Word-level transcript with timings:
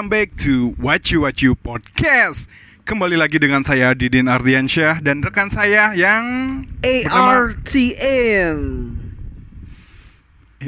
welcome 0.00 0.16
back 0.16 0.32
to 0.32 0.72
What 0.80 1.12
You 1.12 1.28
What 1.28 1.44
You 1.44 1.52
Podcast. 1.52 2.48
Kembali 2.88 3.20
lagi 3.20 3.36
dengan 3.36 3.60
saya 3.60 3.92
Didin 3.92 4.32
Ardiansyah 4.32 5.04
dan 5.04 5.20
rekan 5.20 5.52
saya 5.52 5.92
yang 5.92 6.24
ARTM. 6.80 8.56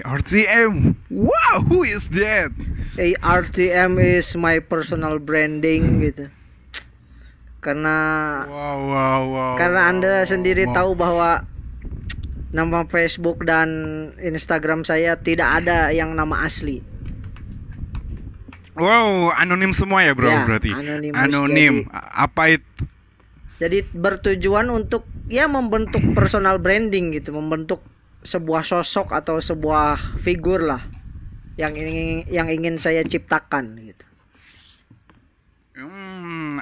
ARTM. 0.04 1.00
Wow, 1.08 1.64
who 1.64 1.80
is 1.80 2.12
that? 2.12 2.52
ARTM 3.00 3.96
is 3.96 4.36
my 4.36 4.60
personal 4.60 5.16
branding 5.16 5.80
gitu. 6.04 6.28
Karena 7.64 7.96
Wow, 8.44 8.78
wow, 8.84 9.20
wow. 9.32 9.54
karena 9.56 9.80
Anda 9.88 10.14
wow, 10.20 10.28
sendiri 10.28 10.68
wow. 10.68 10.76
tahu 10.76 10.90
bahwa 10.92 11.30
nama 12.52 12.84
Facebook 12.84 13.48
dan 13.48 13.72
Instagram 14.20 14.84
saya 14.84 15.16
tidak 15.16 15.64
ada 15.64 15.88
yang 15.88 16.12
nama 16.12 16.44
asli. 16.44 16.91
Wow, 18.72 19.36
anonim 19.36 19.76
semua 19.76 20.00
ya, 20.00 20.16
Bro, 20.16 20.32
Ya, 20.32 20.48
berarti. 20.48 20.72
anonymous, 20.72 21.20
Anonim. 21.20 21.74
Apa 21.92 22.56
itu? 22.56 22.64
Jadi 23.60 23.84
bertujuan 23.94 24.66
untuk 24.72 25.06
ya 25.28 25.46
membentuk 25.46 26.02
personal 26.16 26.58
branding 26.58 27.14
gitu, 27.14 27.36
membentuk 27.36 27.84
sebuah 28.24 28.64
sosok 28.66 29.12
atau 29.12 29.38
sebuah 29.38 30.18
figur 30.18 30.62
lah 30.62 30.82
yang 31.60 31.76
ingin 31.76 32.26
yang 32.32 32.48
ingin 32.48 32.74
saya 32.80 33.04
ciptakan 33.04 33.76
gitu. 33.82 34.04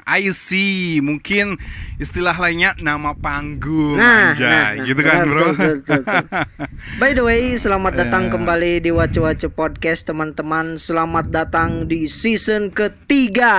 I 0.05 0.31
see. 0.31 1.01
Mungkin 1.01 1.57
istilah 1.97 2.35
lainnya 2.35 2.77
nama 2.79 3.13
panggung 3.13 3.97
Nah, 3.97 4.33
anjay, 4.33 4.49
nah, 4.49 4.69
nah, 4.75 4.85
gitu 4.85 5.01
kan, 5.01 5.19
Bro? 5.25 5.45
betul, 5.53 5.75
betul, 5.81 6.01
betul. 6.03 6.25
By 7.01 7.11
the 7.13 7.25
way, 7.25 7.43
selamat 7.55 7.93
datang 7.97 8.29
Ya. 8.29 8.31
kembali 8.33 8.73
di 8.81 8.91
Wacu 8.91 9.21
Wacu 9.23 9.49
Podcast 9.49 10.07
teman-teman. 10.07 10.77
Selamat 10.77 11.29
datang 11.29 11.85
di 11.85 12.07
season 12.07 12.71
ketiga. 12.71 13.57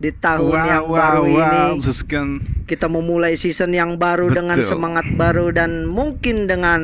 Di 0.00 0.08
tahun 0.10 0.56
yang 0.64 0.88
baru 0.88 1.28
ini 1.28 1.84
Suskan. 1.84 2.40
kita 2.64 2.88
memulai 2.88 3.36
season 3.36 3.76
yang 3.76 4.00
baru 4.00 4.32
dengan 4.32 4.56
Betul. 4.56 4.72
semangat 4.72 5.04
baru 5.12 5.52
dan 5.52 5.84
mungkin 5.84 6.48
dengan 6.48 6.80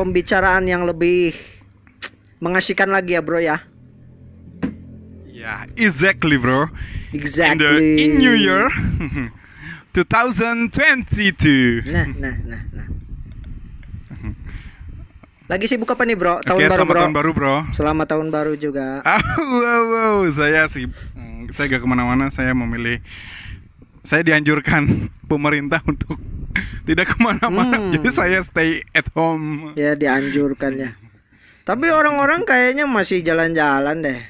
pembicaraan 0.00 0.64
yang 0.64 0.88
lebih 0.88 1.36
mengasihkan 2.40 2.88
lagi 2.88 3.14
ya, 3.14 3.20
Bro 3.20 3.44
ya. 3.44 3.60
Ya, 5.48 5.64
exactly, 5.80 6.36
Bro. 6.36 6.68
In, 6.68 7.16
the, 7.16 7.24
Exactly. 7.24 8.04
in 8.04 8.20
New 8.20 8.36
Year 8.36 8.68
2022. 9.96 11.88
Nah, 11.88 12.04
nah, 12.20 12.36
nah, 12.44 12.62
nah. 12.68 12.86
Lagi 15.48 15.64
sibuk 15.64 15.88
apa 15.88 16.04
nih, 16.04 16.20
Bro? 16.20 16.44
Tahun 16.44 16.60
Oke, 16.60 16.68
baru, 16.68 16.76
selamat 16.76 16.92
Bro. 16.92 17.00
tahun 17.00 17.14
baru, 17.16 17.30
Bro. 17.32 17.54
Selamat 17.72 18.06
tahun 18.12 18.28
baru 18.28 18.52
juga. 18.60 19.00
Ah, 19.08 19.24
wow, 19.40 19.82
wow. 19.88 20.16
Saya 20.28 20.68
sih, 20.68 20.84
mm, 20.84 21.48
saya 21.56 21.72
gak 21.72 21.80
ke 21.80 21.88
mana-mana. 21.88 22.28
Saya 22.28 22.52
memilih, 22.52 23.00
saya 24.04 24.20
dianjurkan 24.20 25.08
pemerintah 25.32 25.80
untuk 25.88 26.20
tidak 26.84 27.16
ke 27.16 27.24
mana-mana. 27.24 27.80
Hmm. 27.80 27.96
Jadi 27.96 28.08
saya 28.12 28.44
stay 28.44 28.84
at 28.92 29.08
home. 29.16 29.72
Ya 29.80 29.96
dianjurkan 29.96 30.76
ya. 30.76 30.92
Tapi 31.64 31.88
orang-orang 31.88 32.44
kayaknya 32.44 32.84
masih 32.84 33.24
jalan-jalan 33.24 34.04
deh. 34.04 34.20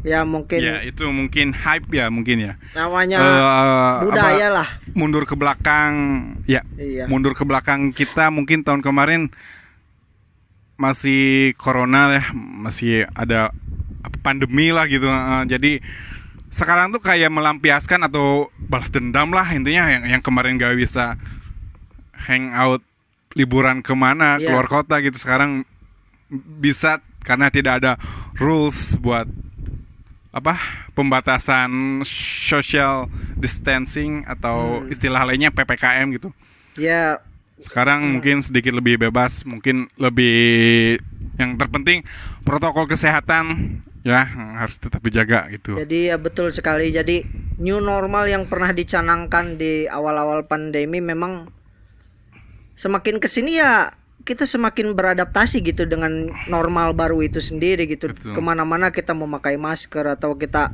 Ya 0.00 0.24
mungkin 0.24 0.58
Ya, 0.58 0.80
itu 0.80 1.04
mungkin 1.06 1.52
hype 1.52 1.92
ya, 1.92 2.08
mungkin 2.08 2.40
ya. 2.40 2.52
namanya 2.72 3.20
Eh, 3.20 3.96
budaya 4.04 4.46
apa, 4.48 4.56
lah. 4.56 4.68
mundur 4.92 5.28
ke 5.28 5.36
belakang 5.36 5.92
ya 6.44 6.64
Iya. 6.74 7.04
mundur 7.04 7.36
ke 7.36 7.44
belakang 7.44 7.92
kita 7.92 8.32
mungkin 8.32 8.64
tahun 8.64 8.80
kemarin 8.80 9.28
masih 10.74 11.52
corona 11.60 12.16
ya 12.16 12.24
masih 12.32 13.04
ada 13.12 13.52
pandemi 14.24 14.72
lah 14.72 14.88
gitu 14.88 15.04
Eh, 15.04 15.44
jadi 15.46 15.84
sekarang 16.48 16.90
tuh 16.90 16.98
kayak 16.98 17.28
melampiaskan 17.28 18.00
atau 18.02 18.48
balas 18.58 18.88
dendam 18.88 19.30
lah 19.30 19.46
intinya 19.52 19.86
yang 19.86 20.02
yang 20.08 20.22
kemarin 20.24 20.56
gak 20.56 20.74
bisa 20.74 21.14
hangout 22.16 22.80
liburan 23.36 23.84
ke 23.84 23.92
mana 23.92 24.40
Iya. 24.40 24.48
keluar 24.48 24.66
kota 24.66 24.98
gitu 24.98 25.14
sekarang 25.14 25.62
bisa 26.32 26.98
karena 27.20 27.52
tidak 27.52 27.84
ada 27.84 27.92
rules 28.34 28.96
buat 28.96 29.28
apa 30.30 30.54
pembatasan 30.94 32.00
social 32.06 33.10
distancing 33.34 34.22
atau 34.30 34.82
Hmm. 34.82 34.92
istilah 34.94 35.26
lainnya 35.26 35.50
ppkm 35.50 36.06
gitu 36.14 36.30
Ya 36.78 37.18
sekarang 37.60 38.16
mungkin 38.16 38.40
sedikit 38.40 38.72
lebih 38.72 38.96
bebas 38.96 39.44
mungkin 39.44 39.90
lebih 40.00 40.96
yang 41.36 41.58
terpenting 41.60 42.06
protokol 42.46 42.88
kesehatan 42.88 43.76
ya 44.00 44.24
harus 44.56 44.80
tetap 44.80 45.04
dijaga 45.04 45.44
gitu 45.52 45.76
jadi 45.76 46.14
ya 46.14 46.16
betul 46.16 46.48
sekali. 46.48 46.88
Jadi 46.88 47.20
new 47.60 47.84
normal 47.84 48.24
yang 48.32 48.48
pernah 48.48 48.72
dicanangkan 48.72 49.60
di 49.60 49.84
awal-awal 49.84 50.48
pandemi 50.48 51.04
memang 51.04 51.52
semakin 52.72 53.20
ke 53.20 53.28
sini 53.28 53.60
ya 53.60 53.92
kita 54.24 54.44
semakin 54.44 54.92
beradaptasi 54.92 55.64
gitu 55.64 55.88
dengan 55.88 56.28
normal 56.46 56.92
baru 56.92 57.24
itu 57.24 57.40
sendiri 57.40 57.88
gitu. 57.88 58.12
Betul. 58.12 58.36
Ke 58.36 58.40
mana-mana 58.40 58.92
kita 58.92 59.16
memakai 59.16 59.56
masker 59.56 60.04
atau 60.06 60.36
kita 60.36 60.70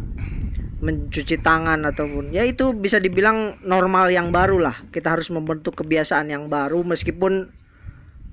mencuci 0.76 1.40
tangan 1.40 1.88
ataupun 1.88 2.36
ya 2.36 2.44
itu 2.44 2.76
bisa 2.76 3.00
dibilang 3.00 3.56
normal 3.64 4.12
yang 4.12 4.28
baru 4.34 4.60
lah. 4.60 4.76
Kita 4.92 5.16
harus 5.16 5.32
membentuk 5.32 5.78
kebiasaan 5.80 6.28
yang 6.28 6.52
baru 6.52 6.84
meskipun 6.84 7.48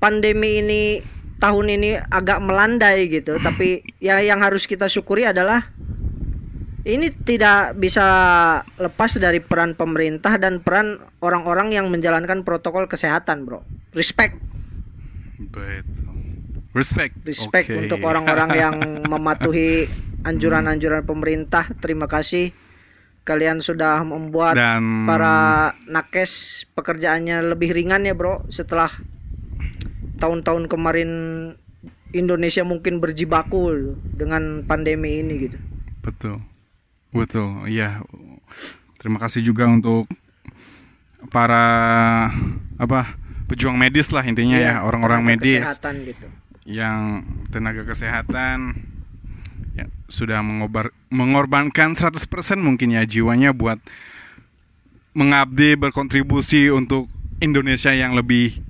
pandemi 0.04 0.60
ini 0.60 1.00
tahun 1.40 1.80
ini 1.80 1.96
agak 2.12 2.44
melandai 2.44 3.08
gitu. 3.08 3.40
Tapi 3.40 3.84
ya 4.04 4.20
yang 4.20 4.44
harus 4.44 4.68
kita 4.68 4.92
syukuri 4.92 5.24
adalah 5.24 5.72
ini 6.84 7.08
tidak 7.16 7.80
bisa 7.80 8.04
lepas 8.76 9.16
dari 9.16 9.40
peran 9.40 9.72
pemerintah 9.72 10.36
dan 10.36 10.60
peran 10.60 11.00
orang-orang 11.24 11.72
yang 11.72 11.88
menjalankan 11.88 12.44
protokol 12.44 12.92
kesehatan, 12.92 13.48
bro. 13.48 13.64
Respect, 13.96 14.36
betul 15.40 15.84
respect 16.74 17.14
respect 17.26 17.70
Oke. 17.70 17.86
untuk 17.86 18.00
orang-orang 18.06 18.50
yang 18.64 18.76
mematuhi 19.06 19.86
anjuran-anjuran 20.26 21.06
pemerintah. 21.06 21.70
Terima 21.78 22.10
kasih 22.10 22.50
kalian 23.24 23.64
sudah 23.64 24.04
membuat 24.04 24.60
dan 24.60 25.08
para 25.08 25.72
nakes 25.88 26.66
pekerjaannya 26.76 27.56
lebih 27.56 27.72
ringan 27.72 28.04
ya, 28.04 28.18
bro. 28.18 28.44
Setelah 28.50 28.90
tahun-tahun 30.24 30.72
kemarin 30.72 31.12
Indonesia 32.14 32.62
mungkin 32.62 33.02
berjibaku 33.02 33.98
dengan 34.14 34.64
pandemi 34.64 35.20
ini 35.20 35.50
gitu. 35.50 35.58
betul 36.06 36.38
betul 37.10 37.66
iya 37.66 38.06
terima 39.02 39.18
kasih 39.18 39.42
juga 39.42 39.66
untuk 39.66 40.06
para 41.34 41.66
apa 42.78 43.18
pejuang 43.46 43.76
medis 43.76 44.10
lah 44.10 44.22
intinya 44.22 44.56
Iya, 44.56 44.74
ya 44.74 44.82
orang-orang 44.82 45.22
medis 45.26 45.60
kesehatan 45.60 45.96
gitu. 46.04 46.28
yang 46.64 47.22
tenaga 47.50 47.84
kesehatan 47.84 48.88
ya, 49.74 49.86
sudah 50.08 50.40
mengobar, 50.40 50.90
mengorbankan 51.08 51.92
100% 51.92 52.24
mungkin 52.58 52.92
ya 52.92 53.04
jiwanya 53.04 53.52
buat 53.52 53.78
mengabdi 55.14 55.76
berkontribusi 55.76 56.70
untuk 56.70 57.06
Indonesia 57.38 57.92
yang 57.92 58.14
lebih 58.14 58.64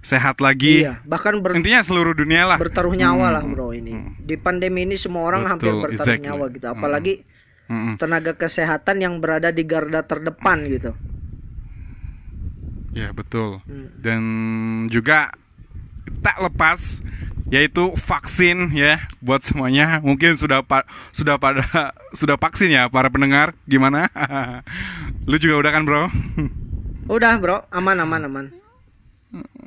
sehat 0.00 0.38
lagi. 0.38 0.84
Iya, 0.84 1.02
bahkan 1.02 1.36
ber- 1.38 1.52
Intinya 1.52 1.82
seluruh 1.82 2.14
dunia 2.14 2.46
lah. 2.46 2.56
bertaruh 2.56 2.94
nyawa 2.94 3.28
Hmm, 3.28 3.34
lah 3.34 3.44
bro 3.44 3.68
ini 3.70 3.92
hmm. 3.92 4.12
di 4.20 4.36
pandemi 4.36 4.84
ini 4.84 4.94
semua 4.94 5.26
orang 5.26 5.42
Betul, 5.42 5.50
hampir 5.50 5.72
bertaruh 5.74 5.96
exactly. 6.14 6.24
nyawa 6.24 6.44
gitu 6.48 6.66
Hmm. 6.66 6.74
apalagi 6.74 7.14
Mm-mm. 7.68 7.94
tenaga 7.96 8.32
kesehatan 8.32 8.96
yang 8.98 9.14
berada 9.18 9.50
di 9.50 9.60
garda 9.62 10.00
terdepan 10.00 10.64
gitu 10.66 10.96
Ya 12.98 13.08
betul. 13.12 13.62
Hmm. 13.62 13.94
Dan 13.94 14.20
juga 14.90 15.30
tak 16.18 16.42
lepas 16.42 16.98
yaitu 17.48 17.94
vaksin 17.96 18.74
ya 18.74 19.06
buat 19.18 19.40
semuanya. 19.40 20.02
Mungkin 20.02 20.34
sudah 20.34 20.60
pa- 20.60 20.84
sudah 21.14 21.38
pada 21.38 21.62
sudah 22.18 22.34
vaksin 22.34 22.68
ya 22.68 22.90
para 22.90 23.06
pendengar. 23.06 23.54
Gimana? 23.64 24.10
Lu 25.30 25.38
juga 25.38 25.62
udah 25.62 25.70
kan, 25.70 25.82
Bro? 25.86 26.02
udah 27.08 27.40
bro 27.40 27.64
aman 27.72 28.04
aman 28.04 28.20
aman 28.28 28.46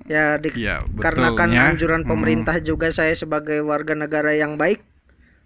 ya 0.06 0.38
di, 0.38 0.54
Iya, 0.54 0.86
karena 1.02 1.34
kan 1.34 1.50
betulnya. 1.50 1.74
anjuran 1.74 2.02
Hmm. 2.06 2.10
pemerintah 2.14 2.62
juga 2.62 2.94
saya 2.94 3.18
sebagai 3.18 3.66
warga 3.66 3.98
negara 3.98 4.38
yang 4.38 4.62
baik 4.62 4.86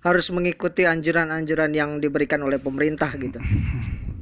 harus 0.04 0.28
mengikuti 0.28 0.84
anjuran-anjuran 0.84 1.72
yang 1.72 2.04
diberikan 2.04 2.44
oleh 2.44 2.60
pemerintah 2.60 3.08
gitu 3.16 3.40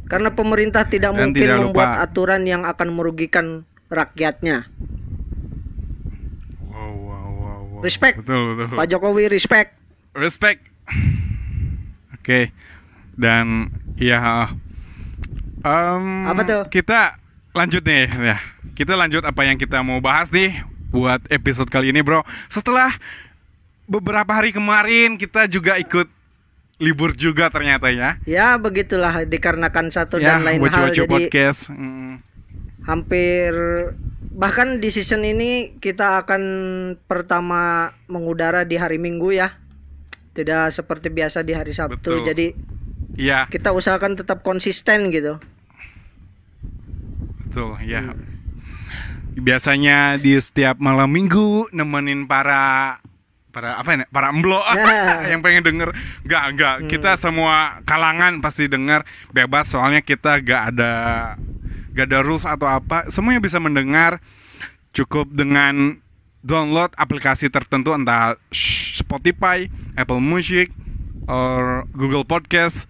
karena 0.05 0.29
pemerintah 0.29 0.83
tidak 0.83 1.15
Dan 1.15 1.31
mungkin 1.31 1.41
tidak 1.41 1.57
membuat 1.61 1.89
lupa- 1.95 2.03
aturan 2.03 2.41
yang 2.44 2.63
akan 2.63 2.88
merugikan 2.91 3.45
rakyatnya 3.88 4.67
Wow, 6.63 6.94
wow, 6.97 7.27
wow, 7.29 7.59
wow. 7.69 7.81
Respect. 7.81 8.21
Betul, 8.23 8.57
betul. 8.57 8.75
Pak 8.75 8.88
Jokowi 8.89 9.23
respect 9.29 9.69
Respect. 10.13 10.61
Oke. 12.13 12.53
Dan 13.13 13.69
ya 13.97 14.53
em, 15.61 16.05
Apa 16.29 16.41
tuh? 16.45 16.61
Kita 16.69 17.17
lanjut 17.53 17.81
nih 17.81 18.09
ya. 18.09 18.38
Kita 18.73 18.94
lanjut 18.94 19.21
apa 19.21 19.41
yang 19.45 19.57
kita 19.57 19.81
mau 19.81 20.01
bahas 20.01 20.29
nih 20.29 20.61
buat 20.89 21.21
episode 21.29 21.69
kali 21.69 21.89
ini, 21.89 22.01
Bro. 22.01 22.21
Setelah 22.50 22.94
beberapa 23.85 24.29
hari 24.29 24.53
kemarin 24.53 25.17
kita 25.17 25.45
juga 25.45 25.77
ikut 25.77 26.05
libur 26.83 27.15
juga 27.15 27.47
ternyata 27.47 27.88
ya. 27.88 28.19
Ya 28.27 28.59
begitulah 28.59 29.24
dikarenakan 29.24 29.88
satu 29.88 30.19
ya, 30.19 30.35
dan 30.35 30.44
lain 30.44 30.59
hal 30.68 30.91
Wacu-Wacu 30.91 31.03
jadi 31.07 31.09
podcast. 31.09 31.71
Mm. 31.71 32.19
hampir 32.83 33.56
bahkan 34.35 34.83
di 34.83 34.91
season 34.91 35.24
ini 35.24 35.80
kita 35.80 36.27
akan 36.27 36.44
pertama 37.07 37.95
mengudara 38.12 38.68
di 38.68 38.75
hari 38.75 39.00
Minggu 39.00 39.31
ya. 39.31 39.56
Tidak 40.35 40.68
seperti 40.74 41.07
biasa 41.07 41.47
di 41.47 41.56
hari 41.56 41.71
Sabtu. 41.71 42.19
Betul. 42.19 42.27
Jadi 42.27 42.47
Iya, 43.13 43.45
kita 43.45 43.69
usahakan 43.69 44.18
tetap 44.18 44.41
konsisten 44.41 45.13
gitu. 45.13 45.38
betul 47.45 47.77
ya. 47.86 48.01
Hmm. 48.01 48.18
Biasanya 49.38 50.18
di 50.18 50.33
setiap 50.41 50.81
malam 50.81 51.09
minggu 51.09 51.69
nemenin 51.69 52.25
para 52.25 52.97
para 53.53 53.77
apa 53.77 53.89
ya 53.94 54.05
para 54.09 54.33
emblo 54.33 54.57
Ya. 54.73 55.21
yang 55.31 55.45
pengen 55.45 55.61
denger 55.61 55.94
nggak 56.25 56.44
nggak 56.57 56.75
Hmm. 56.81 56.89
kita 56.89 57.13
semua 57.15 57.79
kalangan 57.85 58.41
pasti 58.41 58.65
denger 58.65 59.05
bebas 59.29 59.69
soalnya 59.69 60.01
kita 60.01 60.41
gak 60.41 60.73
ada 60.73 60.94
gak 61.94 62.09
ada 62.09 62.19
rules 62.25 62.44
atau 62.44 62.65
apa 62.65 63.05
semuanya 63.13 63.38
bisa 63.38 63.61
mendengar 63.61 64.17
cukup 64.89 65.29
dengan 65.29 66.01
download 66.41 66.89
aplikasi 66.97 67.47
tertentu 67.47 67.94
entah 67.94 68.35
Spotify, 68.94 69.69
Apple 69.95 70.19
Music, 70.19 70.73
or 71.29 71.85
Google 71.95 72.27
Podcast 72.27 72.89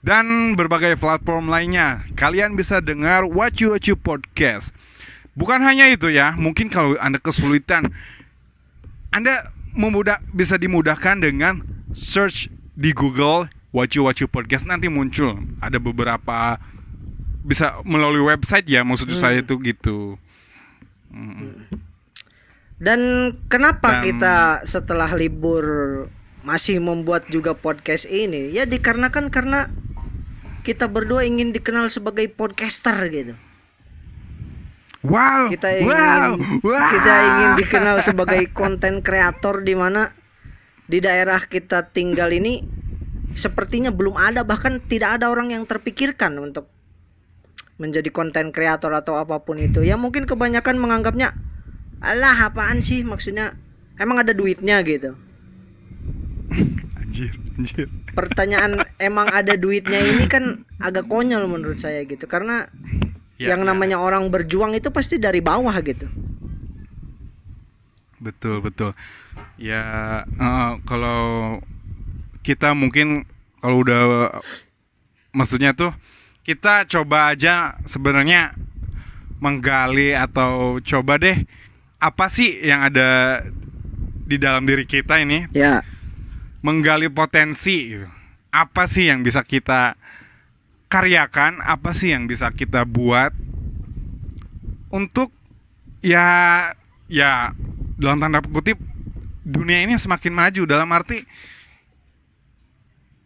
dan 0.00 0.54
berbagai 0.54 0.94
platform 0.94 1.50
lainnya. 1.50 2.06
Kalian 2.14 2.54
bisa 2.54 2.78
dengar 2.78 3.26
Wacu 3.26 3.74
Wacu 3.74 3.98
Podcast. 3.98 4.70
Bukan 5.34 5.58
hanya 5.66 5.90
itu 5.90 6.06
ya, 6.08 6.38
mungkin 6.38 6.70
kalau 6.70 6.94
Anda 7.02 7.18
kesulitan 7.18 7.90
Anda 9.10 9.50
memudah 9.72 10.20
bisa 10.30 10.56
dimudahkan 10.56 11.18
dengan 11.18 11.60
search 11.92 12.48
di 12.72 12.92
Google 12.92 13.48
Wacu 13.70 14.06
Wacu 14.06 14.24
Podcast 14.26 14.64
nanti 14.64 14.88
muncul. 14.88 15.36
Ada 15.60 15.76
beberapa 15.76 16.56
bisa 17.42 17.80
melalui 17.84 18.24
website 18.24 18.68
ya 18.68 18.84
maksud 18.84 19.08
Hmm. 19.08 19.20
saya 19.20 19.40
itu 19.40 19.56
gitu. 19.60 20.16
Mm. 21.08 21.64
Dan 22.78 23.00
kenapa 23.50 23.98
Dan- 23.98 24.02
kita 24.06 24.34
setelah 24.62 25.10
libur 25.10 25.64
masih 26.46 26.78
membuat 26.78 27.26
juga 27.26 27.56
podcast 27.56 28.06
ini? 28.06 28.54
Ya 28.54 28.68
dikarenakan 28.68 29.32
karena 29.34 29.66
kita 30.62 30.86
berdua 30.86 31.24
ingin 31.24 31.50
dikenal 31.50 31.90
sebagai 31.90 32.28
podcaster 32.30 32.94
gitu. 33.10 33.34
Wow. 35.08 35.48
Kita 35.48 35.68
ingin 35.72 35.88
wow. 35.88 36.30
wow. 36.60 36.88
kita 36.92 37.14
ingin 37.24 37.50
dikenal 37.64 37.96
sebagai 38.04 38.44
konten 38.52 39.00
kreator 39.00 39.64
di 39.64 39.72
mana 39.72 40.12
di 40.84 41.00
daerah 41.00 41.40
kita 41.48 41.88
tinggal 41.92 42.28
ini 42.28 42.60
sepertinya 43.32 43.88
belum 43.88 44.20
ada 44.20 44.44
bahkan 44.44 44.80
tidak 44.84 45.20
ada 45.20 45.32
orang 45.32 45.56
yang 45.56 45.64
terpikirkan 45.64 46.36
untuk 46.36 46.68
menjadi 47.80 48.10
konten 48.12 48.52
kreator 48.52 48.92
atau 48.92 49.16
apa 49.16 49.40
pun 49.40 49.56
itu. 49.56 49.80
Ya 49.80 49.96
mungkin 49.96 50.28
kebanyakan 50.28 50.76
menganggapnya 50.76 51.32
alah 52.04 52.52
apaan 52.52 52.84
sih 52.84 53.00
maksudnya 53.00 53.56
emang 53.96 54.20
ada 54.20 54.36
duitnya 54.36 54.82
gitu. 54.84 55.16
Anjir, 57.00 57.32
anjir. 57.56 57.88
Pertanyaan 58.12 58.84
emang 59.00 59.30
ada 59.32 59.56
duitnya 59.56 60.04
ini 60.04 60.28
kan 60.28 60.68
agak 60.82 61.08
konyol 61.08 61.48
menurut 61.48 61.78
saya 61.78 62.04
gitu 62.04 62.26
karena 62.28 62.68
Ya, 63.38 63.54
yang 63.54 63.62
ya. 63.62 63.66
namanya 63.70 64.02
orang 64.02 64.26
berjuang 64.28 64.74
itu 64.74 64.90
pasti 64.90 65.14
dari 65.16 65.38
bawah 65.38 65.74
gitu. 65.80 66.10
Betul 68.18 68.58
betul. 68.60 68.92
Ya 69.58 69.82
eh, 70.26 70.72
kalau 70.82 71.58
kita 72.42 72.74
mungkin 72.74 73.26
kalau 73.62 73.82
udah 73.86 74.02
maksudnya 75.30 75.70
tuh 75.74 75.94
kita 76.42 76.88
coba 76.90 77.34
aja 77.36 77.78
sebenarnya 77.86 78.56
menggali 79.38 80.16
atau 80.18 80.82
coba 80.82 81.20
deh 81.20 81.46
apa 82.02 82.26
sih 82.26 82.58
yang 82.62 82.82
ada 82.82 83.42
di 84.26 84.34
dalam 84.38 84.66
diri 84.66 84.82
kita 84.82 85.22
ini 85.22 85.46
Ya. 85.54 85.82
menggali 86.62 87.06
potensi 87.06 87.94
gitu. 87.94 88.06
apa 88.50 88.88
sih 88.90 89.06
yang 89.12 89.22
bisa 89.22 89.44
kita 89.46 89.94
karyakan 90.88 91.60
apa 91.60 91.92
sih 91.92 92.10
yang 92.10 92.24
bisa 92.24 92.48
kita 92.48 92.82
buat 92.82 93.32
untuk 94.88 95.28
ya 96.00 96.70
ya 97.06 97.52
dalam 98.00 98.18
tanda 98.18 98.40
kutip 98.40 98.80
dunia 99.44 99.84
ini 99.84 99.96
semakin 99.96 100.32
maju 100.32 100.62
dalam 100.64 100.88
arti 100.90 101.24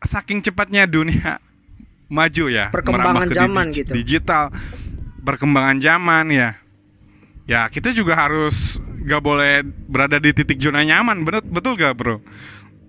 saking 0.02 0.42
cepatnya 0.42 0.86
dunia 0.86 1.38
maju 2.16 2.44
ya 2.50 2.68
Perkembangan 2.70 3.30
ke 3.30 3.34
zaman 3.34 3.66
digi- 3.70 3.78
gitu. 3.86 3.92
digital 3.94 4.44
perkembangan 5.22 5.78
zaman 5.78 6.24
ya 6.28 6.50
ya 7.46 7.70
kita 7.70 7.94
juga 7.94 8.18
harus 8.18 8.78
gak 9.02 9.22
boleh 9.22 9.62
berada 9.64 10.18
di 10.18 10.30
titik 10.30 10.58
zona 10.58 10.82
nyaman 10.82 11.22
betul 11.22 11.42
betul 11.46 11.72
gak 11.74 11.94
bro 11.94 12.18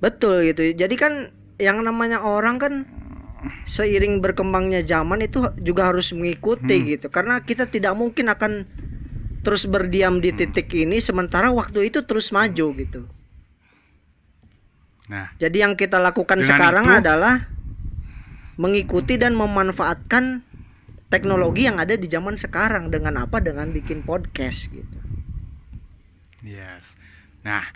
Betul 0.04 0.44
gitu. 0.44 0.68
Jadi 0.75 1.00
kan 1.00 1.31
yang 1.56 1.80
namanya 1.80 2.28
orang 2.28 2.60
kan 2.60 2.84
seiring 3.63 4.19
berkembangnya 4.19 4.81
zaman 4.81 5.24
itu 5.24 5.44
juga 5.60 5.90
harus 5.92 6.12
mengikuti 6.12 6.80
Hmm. 6.80 6.88
gitu. 6.90 7.07
Karena 7.07 7.40
kita 7.40 7.68
tidak 7.68 7.94
mungkin 7.94 8.30
akan 8.30 8.66
terus 9.44 9.68
berdiam 9.68 10.24
di 10.24 10.31
titik 10.31 10.72
ini 10.72 10.98
sementara 10.98 11.51
waktu 11.51 11.92
itu 11.92 12.04
terus 12.04 12.31
maju 12.31 12.68
gitu. 12.75 13.04
nah 15.04 15.36
Jadi 15.36 15.60
yang 15.60 15.75
kita 15.75 16.00
lakukan 16.00 16.40
sekarang 16.40 16.88
itu- 16.88 17.00
adalah 17.04 17.51
mengikuti 18.56 19.19
dan 19.19 19.36
memanfaatkan 19.36 20.48
teknologi 21.12 21.68
yang 21.68 21.75
ada 21.78 22.00
di 22.00 22.07
zaman 22.07 22.39
sekarang 22.39 22.88
dengan 22.88 23.19
apa? 23.19 23.44
Dengan 23.44 23.69
bikin 23.69 24.01
podcast 24.01 24.72
gitu. 24.72 24.98
Yes. 26.39 26.96
Nah, 27.44 27.68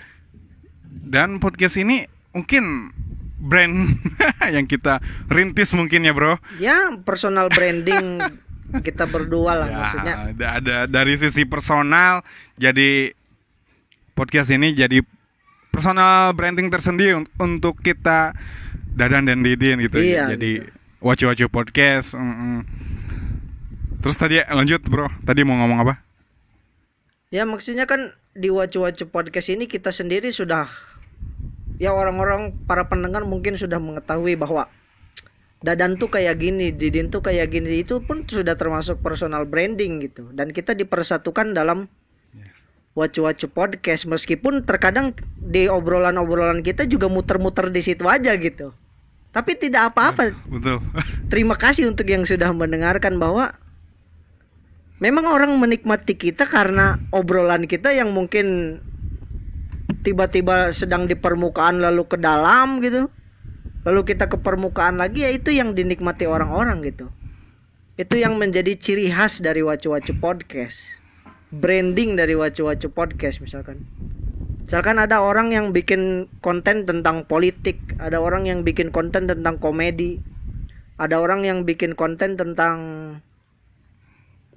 dan 0.88 1.44
podcast 1.44 1.76
ini 1.76 2.08
mungkin 2.32 2.96
brand 3.38 3.98
yang 4.56 4.66
kita 4.66 4.98
rintis 5.28 5.72
mungkin 5.72 6.02
ya, 6.02 6.12
Bro. 6.12 6.42
Ya, 6.58 6.92
personal 7.02 7.48
branding 7.48 8.20
kita 8.88 9.06
berdua 9.06 9.56
lah 9.56 9.68
Ya, 9.68 9.78
maksudnya. 9.80 10.14
ada, 10.28 10.48
ada 10.60 10.76
dari 10.86 11.16
sisi 11.16 11.46
personal 11.46 12.26
jadi 12.56 13.16
podcast 14.12 14.50
ini 14.50 14.74
jadi 14.74 15.00
personal 15.70 16.34
branding 16.34 16.68
tersendiri 16.68 17.14
un- 17.14 17.30
untuk 17.38 17.80
kita 17.80 18.34
Dadan 18.92 19.30
dan 19.30 19.46
Didin 19.46 19.78
gitu. 19.80 20.02
Iya, 20.02 20.34
jadi 20.34 20.66
gitu. 20.66 20.74
wacu-wacu 21.00 21.46
podcast. 21.48 22.18
mm-mm. 22.18 22.66
Terus 23.98 24.18
tadi 24.18 24.42
lanjut, 24.42 24.82
Bro. 24.84 25.10
Tadi 25.22 25.42
mau 25.42 25.54
ngomong 25.58 25.86
apa? 25.86 26.02
Ya 27.30 27.44
maksudnya 27.44 27.84
kan 27.84 28.14
di 28.32 28.48
Wacu-Wacu 28.48 29.10
Podcast 29.10 29.52
ini 29.52 29.68
kita 29.68 29.92
sendiri 29.92 30.32
sudah 30.32 30.70
ya 31.78 31.94
orang-orang 31.94 32.54
para 32.66 32.90
pendengar 32.90 33.26
mungkin 33.26 33.58
sudah 33.58 33.78
mengetahui 33.78 34.38
bahwa 34.38 34.70
Dadan 35.58 35.98
tuh 35.98 36.14
kayak 36.14 36.38
gini, 36.38 36.70
Didin 36.70 37.10
tuh 37.10 37.26
kayak 37.26 37.50
gini 37.50 37.82
itu 37.82 37.98
pun 38.06 38.22
sudah 38.22 38.54
termasuk 38.54 39.02
personal 39.02 39.50
branding 39.50 39.98
gitu 40.06 40.30
dan 40.30 40.54
kita 40.54 40.78
dipersatukan 40.78 41.58
dalam 41.58 41.90
Wacu-Wacu 42.98 43.54
Podcast 43.54 44.10
meskipun 44.10 44.66
terkadang 44.66 45.14
di 45.38 45.70
obrolan-obrolan 45.70 46.66
kita 46.66 46.90
juga 46.90 47.06
muter-muter 47.10 47.70
di 47.70 47.82
situ 47.86 48.10
aja 48.10 48.34
gitu. 48.38 48.74
Tapi 49.30 49.54
tidak 49.54 49.94
apa-apa. 49.94 50.34
Betul. 50.50 50.82
Terima 51.32 51.54
kasih 51.54 51.90
untuk 51.90 52.10
yang 52.10 52.26
sudah 52.26 52.50
mendengarkan 52.58 53.22
bahwa 53.22 53.54
memang 54.98 55.30
orang 55.30 55.54
menikmati 55.62 56.18
kita 56.18 56.50
karena 56.50 56.98
obrolan 57.14 57.70
kita 57.70 57.94
yang 57.94 58.10
mungkin 58.18 58.82
tiba-tiba 60.02 60.74
sedang 60.74 61.06
di 61.06 61.16
permukaan 61.18 61.82
lalu 61.82 62.06
ke 62.06 62.18
dalam 62.20 62.82
gitu. 62.84 63.10
Lalu 63.88 64.02
kita 64.04 64.28
ke 64.28 64.38
permukaan 64.42 65.00
lagi 65.00 65.24
ya 65.24 65.32
itu 65.32 65.56
yang 65.56 65.72
dinikmati 65.72 66.28
orang-orang 66.28 66.84
gitu. 66.84 67.08
Itu 67.96 68.20
yang 68.20 68.36
menjadi 68.36 68.76
ciri 68.78 69.10
khas 69.10 69.40
dari 69.40 69.64
Wacu-Wacu 69.64 70.20
Podcast. 70.20 71.02
Branding 71.50 72.20
dari 72.20 72.36
Wacu-Wacu 72.36 72.92
Podcast 72.92 73.40
misalkan. 73.40 73.88
Misalkan 74.68 75.00
ada 75.00 75.24
orang 75.24 75.56
yang 75.56 75.72
bikin 75.72 76.28
konten 76.44 76.84
tentang 76.84 77.24
politik, 77.24 77.80
ada 78.04 78.20
orang 78.20 78.44
yang 78.52 78.68
bikin 78.68 78.92
konten 78.92 79.24
tentang 79.24 79.56
komedi, 79.64 80.20
ada 81.00 81.24
orang 81.24 81.48
yang 81.48 81.64
bikin 81.64 81.96
konten 81.96 82.36
tentang 82.36 82.78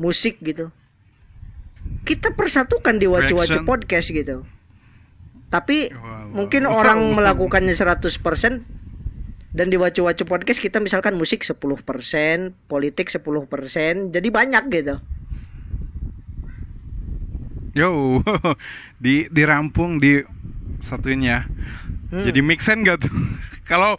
musik 0.02 0.42
gitu. 0.42 0.75
Kita 2.02 2.35
persatukan 2.35 2.99
di 2.99 3.06
Wacu-Wacu. 3.06 3.62
Podcast 3.62 4.11
gitu. 4.11 4.42
Tapi 5.50 5.90
Wow, 5.90 6.30
mungkin 6.30 6.62
orang 6.64 7.19
melakukannya 7.19 7.75
100% 7.75 8.62
dan 9.50 9.66
di 9.66 9.75
Wacu-Wacu 9.75 10.23
Podcast 10.30 10.62
kita 10.62 10.78
misalkan 10.78 11.19
musik 11.19 11.42
10%, 11.42 12.54
politik 12.71 13.11
10%, 13.11 14.14
jadi 14.14 14.28
banyak 14.30 14.64
gitu. 14.71 15.02
Yo, 17.75 18.23
di 19.04 19.26
dirampung 19.30 19.99
di 19.99 20.23
satuin 20.78 21.23
ya. 21.23 21.47
Hmm. 22.11 22.23
Jadi 22.26 22.40
mix 22.42 22.66
and 22.71 22.87
gak 22.87 23.07
tuh? 23.07 23.14
Kalau 23.71 23.99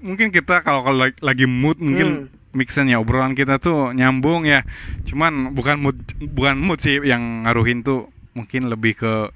mungkin 0.00 0.32
kita 0.32 0.64
kalau 0.64 0.80
kalau 0.80 1.12
lagi- 1.20 1.44
mood 1.44 1.76
mungkin 1.76 2.32
mixan 2.56 2.88
ya 2.88 2.96
obrolan 2.96 3.36
kita 3.36 3.60
tuh 3.60 3.92
nyambung 3.92 4.48
ya. 4.48 4.64
Cuman 5.04 5.52
bukan 5.52 5.76
mood 5.76 6.00
bukan 6.24 6.56
mood 6.56 6.80
sih 6.80 6.96
yang 7.04 7.44
ngaruhin 7.44 7.84
tuh 7.84 8.08
mungkin 8.32 8.72
lebih 8.72 8.96
ke 8.96 9.28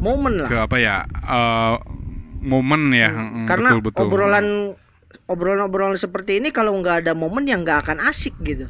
momen 0.00 0.32
ke 0.42 0.50
lah 0.50 0.64
apa 0.64 0.76
ya? 0.76 0.96
eh, 1.06 1.74
momen 2.40 2.90
ya. 2.90 3.10
Mm, 3.12 3.44
karena 3.44 3.68
betul, 3.76 3.84
betul. 3.86 4.00
obrolan 4.08 4.46
obrolan-obrolan 5.26 5.94
seperti 5.94 6.40
ini 6.40 6.50
kalau 6.50 6.74
nggak 6.74 7.04
ada 7.04 7.12
momen 7.12 7.44
yang 7.44 7.62
nggak 7.62 7.84
akan 7.84 8.00
asik 8.02 8.34
gitu 8.40 8.66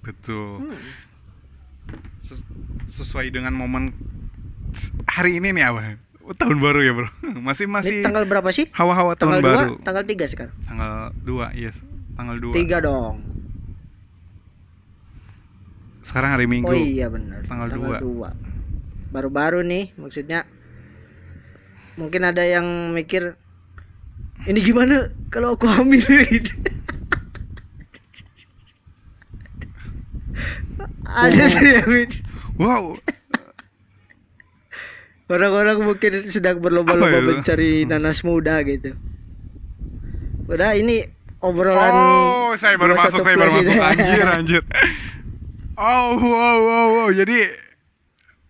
betul. 0.00 0.62
Hmm. 0.62 0.78
Ses- 2.22 2.44
sesuai 2.88 3.28
dengan 3.28 3.52
momen 3.52 3.92
hari 5.04 5.36
ini 5.36 5.52
nih 5.52 5.64
apa? 5.64 6.00
Oh, 6.24 6.32
tahun 6.32 6.60
baru 6.60 6.80
ya, 6.80 6.92
Bro. 6.92 7.08
Masih 7.44 7.64
Ini 7.64 7.72
masih 7.72 7.96
tanggal 8.00 8.24
berapa 8.24 8.48
sih 8.48 8.68
hawa-hawa 8.72 9.16
tahun 9.16 9.40
tanggal 9.40 9.40
baru. 9.44 9.72
2 9.80 9.84
tanggal 9.84 10.04
3 10.04 10.28
sekarang 10.28 10.54
Tanggal 10.64 10.92
2, 11.24 11.56
yes. 11.56 11.76
Tanggal 12.12 12.36
2. 12.36 12.52
tiga 12.52 12.76
dong 12.80 13.20
Sekarang 16.02 16.30
hari 16.32 16.48
Minggu. 16.48 16.68
oh 16.68 16.74
iya 16.74 17.08
benar 17.08 17.44
Tanggal 17.44 17.68
dua. 17.68 17.96
dua. 18.00 18.28
Baru-baru 19.08 19.64
nih 19.64 19.96
maksudnya 19.96 20.44
mungkin 21.96 22.28
ada 22.28 22.44
yang 22.44 22.92
mikir 22.94 23.34
ini 24.46 24.60
gimana 24.62 25.10
kalau 25.32 25.56
aku 25.56 25.66
hamil 25.66 26.04
gitu 26.34 26.54
ada 31.08 31.44
sih 31.50 31.82
mikir. 31.88 32.22
Wow. 32.58 32.94
Orang-orang 35.28 35.84
mungkin 35.84 36.24
sedang 36.24 36.58
berlomba-lomba 36.58 37.20
mencari 37.20 37.84
nanas 37.84 38.24
muda 38.24 38.64
gitu. 38.64 38.96
Udah 40.48 40.72
ini 40.72 41.04
obrolan 41.44 41.92
Oh, 41.92 42.50
saya 42.56 42.80
baru 42.80 42.96
21 42.96 43.04
masuk, 43.04 43.20
saya 43.20 43.36
baru 43.36 43.52
masuk. 43.52 43.82
Anjir, 43.84 44.26
anjir. 44.28 44.62
Oh, 45.78 46.18
wow, 46.18 46.58
wow, 46.58 46.86
wow. 46.90 47.08
Jadi 47.14 47.54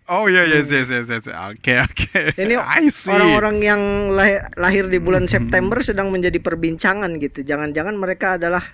Oh 0.09 0.25
ya, 0.25 0.41
yes, 0.41 0.73
yes, 0.73 0.89
yes, 0.89 1.05
yes. 1.05 1.29
Oke, 1.29 1.77
oke. 1.77 2.33
ini 2.33 2.57
orang-orang 3.13 3.61
yang 3.61 3.81
lahir, 4.09 4.41
lahir 4.57 4.89
di 4.89 4.97
bulan 4.97 5.29
September 5.29 5.77
sedang 5.85 6.09
menjadi 6.09 6.41
perbincangan 6.41 7.21
gitu. 7.21 7.45
Jangan-jangan 7.45 7.93
mereka 7.93 8.41
adalah 8.41 8.65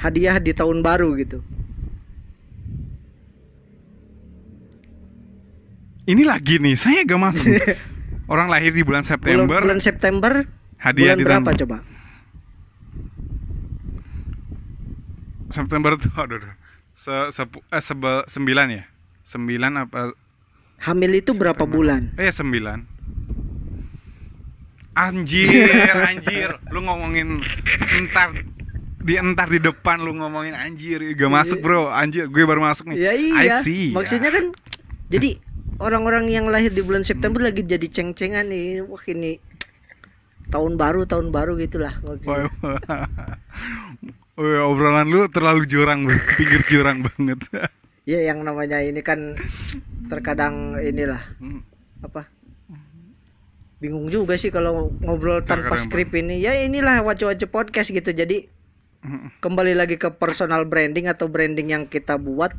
hadiah 0.00 0.40
di 0.40 0.56
tahun 0.56 0.80
baru 0.80 1.12
gitu. 1.20 1.44
Ini 6.08 6.24
lagi 6.24 6.56
nih, 6.56 6.74
saya 6.74 7.04
gak 7.04 7.20
masuk. 7.20 7.60
Orang 8.32 8.48
lahir 8.48 8.72
di 8.72 8.80
bulan 8.80 9.04
Bulan, 9.04 9.10
September, 9.12 9.60
bulan 9.60 9.80
September 9.82 10.32
hadiah 10.80 11.12
bulan 11.12 11.18
di 11.20 11.24
berapa 11.28 11.50
tahun- 11.52 11.60
coba? 11.60 11.76
September 15.50 15.92
tuh, 15.98 16.12
aduh, 16.22 16.36
aduh. 16.40 16.54
Se, 16.96 17.12
sepu- 17.34 17.64
eh, 17.68 17.82
sebe, 17.82 18.24
sembilan 18.24 18.66
ya? 18.72 18.84
Sembilan 19.26 19.72
apa? 19.76 20.00
Hamil 20.80 21.20
itu 21.20 21.36
berapa 21.36 21.64
bulan? 21.68 22.16
Eh, 22.16 22.32
sembilan. 22.32 22.80
Anjir, 24.96 25.48
anjir. 26.10 26.50
Lu 26.72 26.80
ngomongin 26.84 27.40
entar 28.00 28.32
di 29.00 29.16
entar 29.16 29.48
di 29.48 29.56
depan 29.60 30.04
lu 30.04 30.12
ngomongin 30.12 30.52
anjir 30.52 31.00
gak 31.16 31.32
masuk 31.32 31.64
bro 31.64 31.88
anjir 31.88 32.28
gue 32.28 32.44
baru 32.44 32.60
masuk 32.60 32.92
nih 32.92 33.00
Ya 33.00 33.12
I 33.16 33.32
iya. 33.32 33.64
see 33.64 33.96
Maksudnya 33.96 34.28
kan 34.28 34.52
jadi 35.08 35.40
orang-orang 35.80 36.28
yang 36.28 36.52
lahir 36.52 36.68
di 36.68 36.84
bulan 36.84 37.02
September 37.02 37.40
lagi 37.40 37.64
jadi 37.64 37.82
ceng-cengan 37.88 38.46
nih. 38.46 38.84
Wah 38.84 39.00
ini 39.08 39.40
tahun 40.52 40.76
baru 40.76 41.08
tahun 41.08 41.32
baru 41.32 41.56
gitulah 41.58 41.96
maksudnya. 42.04 42.46
Woi, 44.40 44.56
obrolan 44.56 45.04
lu 45.10 45.28
terlalu 45.28 45.68
jurang 45.68 46.06
pinggir 46.38 46.64
jurang 46.70 47.04
banget 47.04 47.44
Ya 48.08 48.24
yang 48.24 48.40
namanya 48.40 48.80
ini 48.80 49.04
kan 49.04 49.36
terkadang 50.10 50.74
inilah 50.82 51.22
apa 52.02 52.26
bingung 53.80 54.12
juga 54.12 54.36
sih 54.36 54.52
kalau 54.52 54.92
ngobrol 55.00 55.40
tanpa 55.40 55.72
Terkadang, 55.72 55.84
skrip 55.88 56.10
ini. 56.12 56.36
Ya 56.44 56.52
inilah 56.60 57.00
wacu-wacu 57.00 57.48
podcast 57.48 57.88
gitu. 57.88 58.12
Jadi 58.12 58.44
kembali 59.40 59.72
lagi 59.72 59.96
ke 59.96 60.12
personal 60.12 60.68
branding 60.68 61.08
atau 61.08 61.32
branding 61.32 61.72
yang 61.72 61.84
kita 61.88 62.20
buat. 62.20 62.52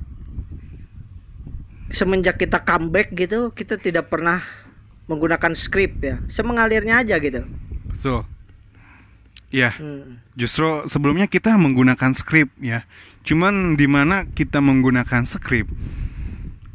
Semenjak 1.93 2.41
kita 2.41 2.63
comeback 2.65 3.13
gitu 3.13 3.53
kita 3.53 3.77
tidak 3.77 4.09
pernah 4.09 4.41
menggunakan 5.05 5.53
skrip 5.53 6.01
ya. 6.01 6.17
Semengalirnya 6.25 7.05
aja 7.05 7.21
gitu. 7.21 7.45
Betul. 7.93 8.25
Ya 9.51 9.75
Hmm. 9.75 10.23
justru 10.33 10.87
sebelumnya 10.87 11.27
kita 11.27 11.53
menggunakan 11.53 12.15
skrip 12.17 12.49
ya. 12.57 12.87
Cuman 13.21 13.77
di 13.77 13.85
mana 13.85 14.25
kita 14.25 14.57
menggunakan 14.63 15.27
skrip 15.27 15.69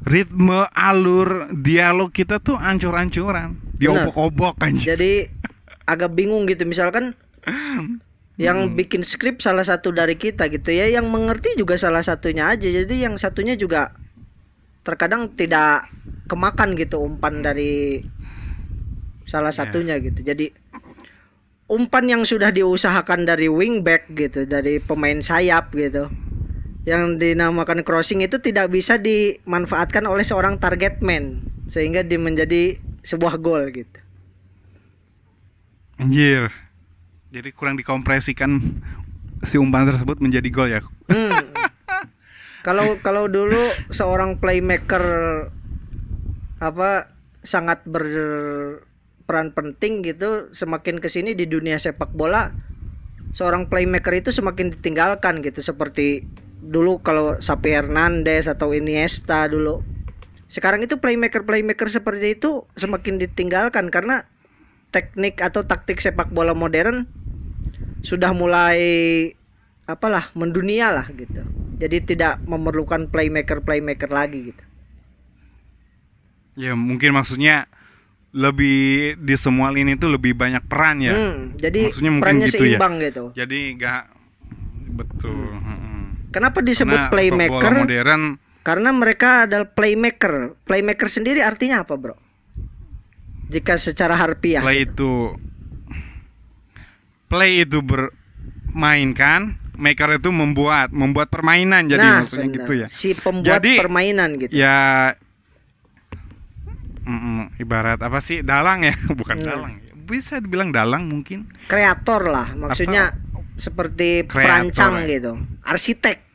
ritme 0.06 0.70
alur 0.70 1.50
dialog 1.50 2.14
kita 2.14 2.38
tuh 2.38 2.54
ancur-ancuran. 2.54 3.58
Diobok-obok 3.76 4.56
anjir 4.62 4.96
jadi 4.96 5.12
agak 5.84 6.14
bingung 6.14 6.46
gitu. 6.46 6.62
Misalkan 6.64 7.18
yang 8.40 8.70
Hmm. 8.70 8.76
bikin 8.78 9.02
skrip 9.02 9.42
salah 9.42 9.64
satu 9.66 9.90
dari 9.90 10.14
kita 10.14 10.46
gitu 10.48 10.70
ya 10.70 10.86
yang 10.88 11.10
mengerti 11.10 11.58
juga 11.58 11.74
salah 11.76 12.06
satunya 12.06 12.48
aja. 12.48 12.68
Jadi 12.70 13.02
yang 13.02 13.18
satunya 13.18 13.58
juga 13.58 13.92
terkadang 14.86 15.34
tidak 15.34 15.90
kemakan 16.30 16.78
gitu 16.78 17.02
umpan 17.02 17.42
dari 17.42 18.00
salah 19.26 19.50
Ya. 19.50 19.66
satunya 19.66 19.98
gitu. 19.98 20.22
Jadi 20.22 20.54
umpan 21.66 22.06
yang 22.06 22.22
sudah 22.22 22.54
diusahakan 22.54 23.26
dari 23.26 23.50
wingback 23.50 24.06
gitu 24.14 24.46
dari 24.46 24.78
pemain 24.78 25.18
sayap 25.18 25.74
gitu 25.74 26.06
yang 26.86 27.18
dinamakan 27.18 27.82
crossing 27.82 28.22
itu 28.22 28.38
tidak 28.38 28.70
bisa 28.70 28.94
dimanfaatkan 28.94 30.06
oleh 30.06 30.22
seorang 30.22 30.62
target 30.62 31.02
man 31.02 31.42
sehingga 31.66 32.06
dia 32.06 32.16
menjadi 32.16 32.78
sebuah 33.02 33.42
gol 33.42 33.66
gitu. 33.74 33.98
Anjir. 35.98 36.54
Jadi 37.34 37.50
kurang 37.50 37.74
dikompresikan 37.74 38.62
si 39.42 39.58
umpan 39.58 39.90
tersebut 39.90 40.22
menjadi 40.22 40.48
gol 40.48 40.70
ya? 40.70 40.80
Hmm. 41.10 41.42
Kalau 42.66 42.98
kalau 42.98 43.30
dulu 43.30 43.70
seorang 43.94 44.42
playmaker 44.42 45.06
apa 46.58 47.14
sangat 47.46 47.86
berperan 47.86 49.54
penting 49.54 50.02
gitu, 50.02 50.50
semakin 50.50 50.98
ke 50.98 51.06
sini 51.06 51.38
di 51.38 51.46
dunia 51.46 51.78
sepak 51.78 52.10
bola 52.10 52.50
seorang 53.30 53.70
playmaker 53.70 54.18
itu 54.18 54.34
semakin 54.34 54.74
ditinggalkan 54.74 55.46
gitu 55.46 55.62
seperti 55.62 56.26
dulu 56.66 56.98
kalau 57.00 57.38
Sapi 57.38 57.70
Hernandez 57.72 58.44
atau 58.50 58.74
Iniesta 58.74 59.46
dulu. 59.46 59.82
Sekarang 60.46 60.82
itu 60.82 60.98
playmaker 61.02 61.42
playmaker 61.42 61.88
seperti 61.90 62.38
itu 62.38 62.50
semakin 62.78 63.18
ditinggalkan 63.18 63.90
karena 63.90 64.26
teknik 64.94 65.42
atau 65.42 65.66
taktik 65.66 65.98
sepak 65.98 66.30
bola 66.30 66.54
modern 66.54 67.06
sudah 68.02 68.30
mulai 68.34 68.78
apalah 69.86 70.30
mendunia 70.38 70.90
lah 70.94 71.06
gitu. 71.14 71.42
Jadi 71.82 71.96
tidak 72.16 72.40
memerlukan 72.46 73.10
playmaker 73.12 73.60
playmaker 73.66 74.10
lagi 74.10 74.40
gitu. 74.54 74.64
ya 76.56 76.72
mungkin 76.72 77.12
maksudnya 77.12 77.68
lebih 78.36 79.16
di 79.20 79.34
semua 79.36 79.72
lini 79.72 79.96
itu 79.96 80.08
lebih 80.08 80.36
banyak 80.36 80.64
peran 80.68 81.00
ya 81.00 81.16
Hmm, 81.16 81.56
jadi 81.56 81.80
Maksudnya 81.88 82.12
mungkin 82.12 82.24
perannya 82.24 82.48
gitu 82.48 82.64
ya. 82.64 82.80
seimbang 82.80 82.94
gitu. 83.00 83.24
jadi 83.32 83.58
nggak 83.76 84.02
betul 84.96 85.36
heeh. 85.56 85.75
Kenapa 86.36 86.60
disebut 86.60 86.92
Karena 86.92 87.08
playmaker? 87.08 87.72
modern 87.80 88.22
Karena 88.60 88.90
mereka 88.92 89.48
adalah 89.48 89.64
playmaker. 89.64 90.52
Playmaker 90.62 91.08
sendiri 91.08 91.40
artinya 91.40 91.80
apa, 91.80 91.96
Bro? 91.96 92.16
Jika 93.46 93.78
secara 93.78 94.12
harfiah. 94.14 94.60
play 94.60 94.84
itu 94.84 95.32
play 97.26 97.62
itu 97.62 97.78
bermain 97.80 99.10
kan 99.10 99.54
maker 99.74 100.16
itu 100.16 100.30
membuat 100.30 100.88
membuat 100.90 101.26
permainan 101.26 101.84
jadi 101.84 102.00
nah, 102.00 102.22
maksudnya 102.22 102.48
benar. 102.48 102.58
gitu 102.62 102.72
ya 102.76 102.88
Si 102.88 103.12
pembuat 103.12 103.58
Jadi, 103.58 103.72
permainan 103.76 104.30
gitu. 104.38 104.52
ya 104.54 105.10
mm, 107.02 107.58
ibarat 107.58 107.98
apa 107.98 108.18
sih 108.18 108.40
dalang 108.40 108.82
ya 108.82 108.94
bukan 109.18 109.36
Hmm. 109.36 109.46
dalang 109.46 109.72
bisa 110.06 110.38
dibilang 110.38 110.70
dalang 110.70 111.10
mungkin 111.10 111.50
Kreator 111.66 112.30
lah, 112.30 112.54
maksudnya 112.54 113.10
seperti 113.58 114.22
Kreator, 114.22 114.38
perancang 114.38 115.02
ya. 115.02 115.18
gitu. 115.18 115.32
Arsitek. 115.66 116.25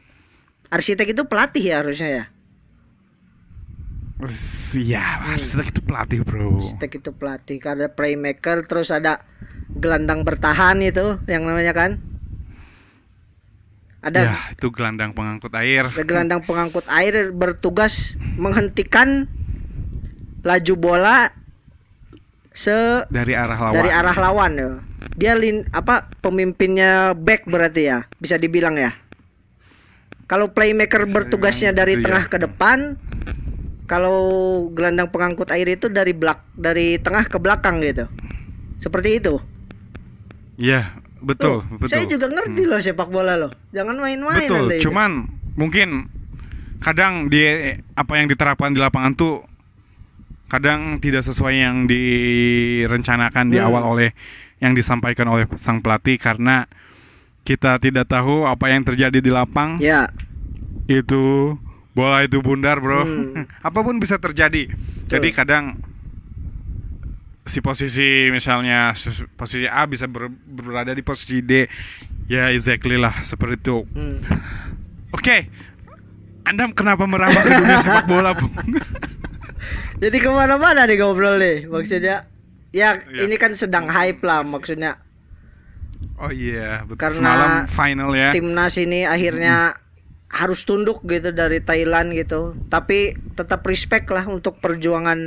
Arsitek 0.71 1.11
itu 1.11 1.27
pelatih 1.27 1.63
ya 1.67 1.83
harusnya 1.83 2.09
ya. 2.09 2.23
Iya, 4.71 5.03
arsitek 5.35 5.67
itu 5.75 5.81
pelatih 5.83 6.19
bro. 6.23 6.61
Arsitek 6.63 7.03
itu 7.03 7.11
pelatih. 7.11 7.59
Ada 7.59 7.91
playmaker, 7.91 8.63
terus 8.63 8.87
ada 8.87 9.19
gelandang 9.75 10.23
bertahan 10.23 10.79
itu 10.79 11.19
yang 11.27 11.43
namanya 11.43 11.75
kan. 11.75 11.91
Ada 14.01 14.19
Ya, 14.25 14.37
itu 14.55 14.71
gelandang 14.73 15.13
pengangkut 15.13 15.53
air. 15.53 15.91
ada 15.91 16.05
gelandang 16.07 16.41
pengangkut 16.41 16.87
air 16.89 17.29
bertugas 17.35 18.17
menghentikan 18.39 19.29
laju 20.41 20.73
bola 20.73 21.29
se 22.49 23.05
dari 23.13 23.37
arah 23.37 23.59
lawan. 23.59 23.77
dari 23.77 23.91
arah 23.93 24.17
lawan 24.17 24.51
ya. 24.57 24.71
Dia 25.19 25.33
lin 25.37 25.67
apa 25.75 26.09
pemimpinnya 26.23 27.13
back 27.13 27.45
berarti 27.45 27.91
ya, 27.93 28.09
bisa 28.17 28.41
dibilang 28.41 28.79
ya. 28.79 28.95
Kalau 30.31 30.47
playmaker 30.55 31.03
bertugasnya 31.11 31.75
dari 31.75 31.99
ya. 31.99 32.07
tengah 32.07 32.31
ke 32.31 32.39
depan, 32.39 32.95
kalau 33.83 34.15
gelandang 34.71 35.11
pengangkut 35.11 35.51
air 35.51 35.67
itu 35.67 35.91
dari 35.91 36.15
belak 36.15 36.39
dari 36.55 36.95
tengah 36.95 37.27
ke 37.27 37.35
belakang 37.35 37.83
gitu. 37.83 38.07
Seperti 38.79 39.19
itu. 39.19 39.43
Iya, 40.55 40.95
betul, 41.19 41.67
betul. 41.75 41.91
Saya 41.91 42.07
juga 42.07 42.31
ngerti 42.31 42.63
loh 42.63 42.79
sepak 42.79 43.11
bola 43.11 43.35
loh. 43.35 43.51
Jangan 43.75 43.99
main-main 43.99 44.47
Betul, 44.47 44.71
Anda 44.71 44.75
itu. 44.79 44.87
cuman 44.87 45.11
mungkin 45.59 46.07
kadang 46.79 47.27
di 47.27 47.43
apa 47.75 48.13
yang 48.15 48.31
diterapkan 48.31 48.71
di 48.71 48.79
lapangan 48.79 49.13
tuh 49.19 49.43
kadang 50.47 51.03
tidak 51.03 51.27
sesuai 51.27 51.55
yang 51.59 51.85
direncanakan 51.85 53.51
di 53.51 53.59
Hmm. 53.59 53.67
awal 53.67 53.83
oleh 53.83 54.09
yang 54.63 54.71
disampaikan 54.77 55.27
oleh 55.27 55.45
sang 55.59 55.83
pelatih 55.83 56.15
karena 56.15 56.67
kita 57.41 57.77
tidak 57.77 58.05
tahu 58.05 58.43
apa 58.43 58.69
yang 58.69 58.81
terjadi 58.81 59.17
di 59.17 59.29
lapang 59.29 59.77
Ya, 59.77 60.07
itu 60.85 61.55
bola 61.91 62.21
itu 62.21 62.39
bundar 62.39 62.77
bro 62.77 63.01
Hmm. 63.01 63.43
apa 63.67 63.79
pun 63.79 63.97
bisa 63.97 64.15
terjadi 64.15 64.69
jadi 65.05 65.27
Betul. 65.27 65.35
kadang 65.35 65.65
si 67.43 67.59
posisi 67.59 68.29
misalnya 68.29 68.93
posisi 69.35 69.65
A 69.65 69.83
bisa 69.83 70.05
ber- 70.05 70.31
berada 70.31 70.93
di 70.93 71.01
posisi 71.01 71.41
D 71.41 71.65
ya 72.25 72.47
exactly 72.47 72.95
lah 72.95 73.21
seperti 73.21 73.59
itu 73.59 73.77
hmm. 73.87 74.17
Oke, 75.11 75.43
Anda 76.41 76.71
kenapa 76.71 77.03
merambah 77.03 77.43
ke 77.43 77.51
dunia 77.51 77.83
sepak 77.83 78.07
bola, 78.07 78.31
Bung? 78.31 78.47
Jadi 80.01 80.17
ke 80.17 80.29
mana-mana 80.31 80.87
nih 80.87 80.97
ngobrol 80.97 81.35
nih 81.35 81.67
Maksudnya 81.67 82.23
Ya 82.71 82.95
Iya. 82.95 83.27
ini 83.27 83.35
kan 83.35 83.51
sedang 83.51 83.91
hype 83.91 84.23
lah 84.23 84.39
maksudnya 84.41 85.03
Oh 86.21 86.29
iya, 86.29 86.85
betul. 86.85 87.01
Karena 87.01 87.17
Semalam 87.17 87.51
final 87.67 88.11
ya. 88.13 88.29
Timnas 88.29 88.77
ini 88.77 89.03
akhirnya 89.03 89.73
harus 90.29 90.61
tunduk 90.61 91.01
gitu 91.03 91.29
dari 91.29 91.59
Thailand 91.59 92.13
gitu 92.13 92.55
Tapi 92.67 93.11
tetap 93.33 93.65
respect 93.65 94.07
lah 94.07 94.23
untuk 94.23 94.57
perjuangan 94.57 95.17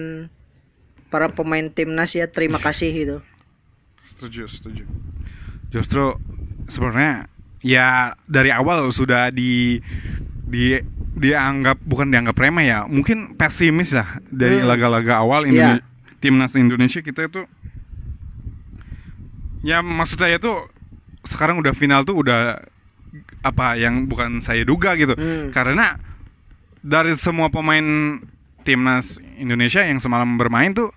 para 1.06 1.28
pemain 1.28 1.68
timnas 1.68 2.10
ya 2.10 2.24
Terima 2.24 2.56
kasih 2.56 2.88
gitu 2.88 3.16
Setuju, 4.06 4.46
setuju. 4.46 4.84
Justru 5.68 6.14
sebenarnya 6.66 7.26
ya 7.58 7.88
dari 8.24 8.48
awal 8.48 8.86
sudah 8.88 9.28
di 9.28 9.82
di 10.44 10.78
dianggap 11.14 11.80
bukan 11.80 12.08
dianggap 12.08 12.36
remeh 12.36 12.66
ya, 12.66 12.78
mungkin 12.84 13.34
pesimis 13.34 13.90
lah 13.90 14.22
dari 14.24 14.58
Hmm. 14.58 14.68
laga-laga 14.68 15.18
awal 15.18 15.44
Iya. 15.44 15.50
Indone- 15.50 15.84
timnas 16.18 16.52
Indonesia 16.54 17.00
kita 17.00 17.26
itu 17.26 17.42
ya 19.60 19.80
maksud 19.80 20.16
saya 20.16 20.36
tuh 20.36 20.68
sekarang 21.24 21.60
udah 21.60 21.72
final 21.76 22.04
tuh 22.04 22.20
udah 22.24 22.60
apa 23.44 23.78
yang 23.78 24.08
bukan 24.08 24.40
saya 24.40 24.64
duga 24.66 24.96
gitu. 24.98 25.14
Hmm. 25.14 25.50
Karena 25.54 25.96
dari 26.84 27.16
semua 27.16 27.48
pemain 27.48 28.18
timnas 28.64 29.20
Indonesia 29.40 29.84
yang 29.84 30.00
semalam 30.00 30.36
bermain 30.40 30.72
tuh 30.72 30.90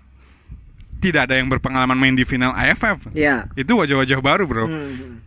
tidak 0.98 1.30
ada 1.30 1.38
yang 1.38 1.46
berpengalaman 1.46 1.94
main 1.94 2.14
di 2.18 2.26
final 2.26 2.50
AFF. 2.56 3.14
Ya 3.14 3.46
Itu 3.54 3.78
wajah-wajah 3.78 4.18
baru, 4.18 4.44
Bro. 4.50 4.66
Hmm. 4.66 5.22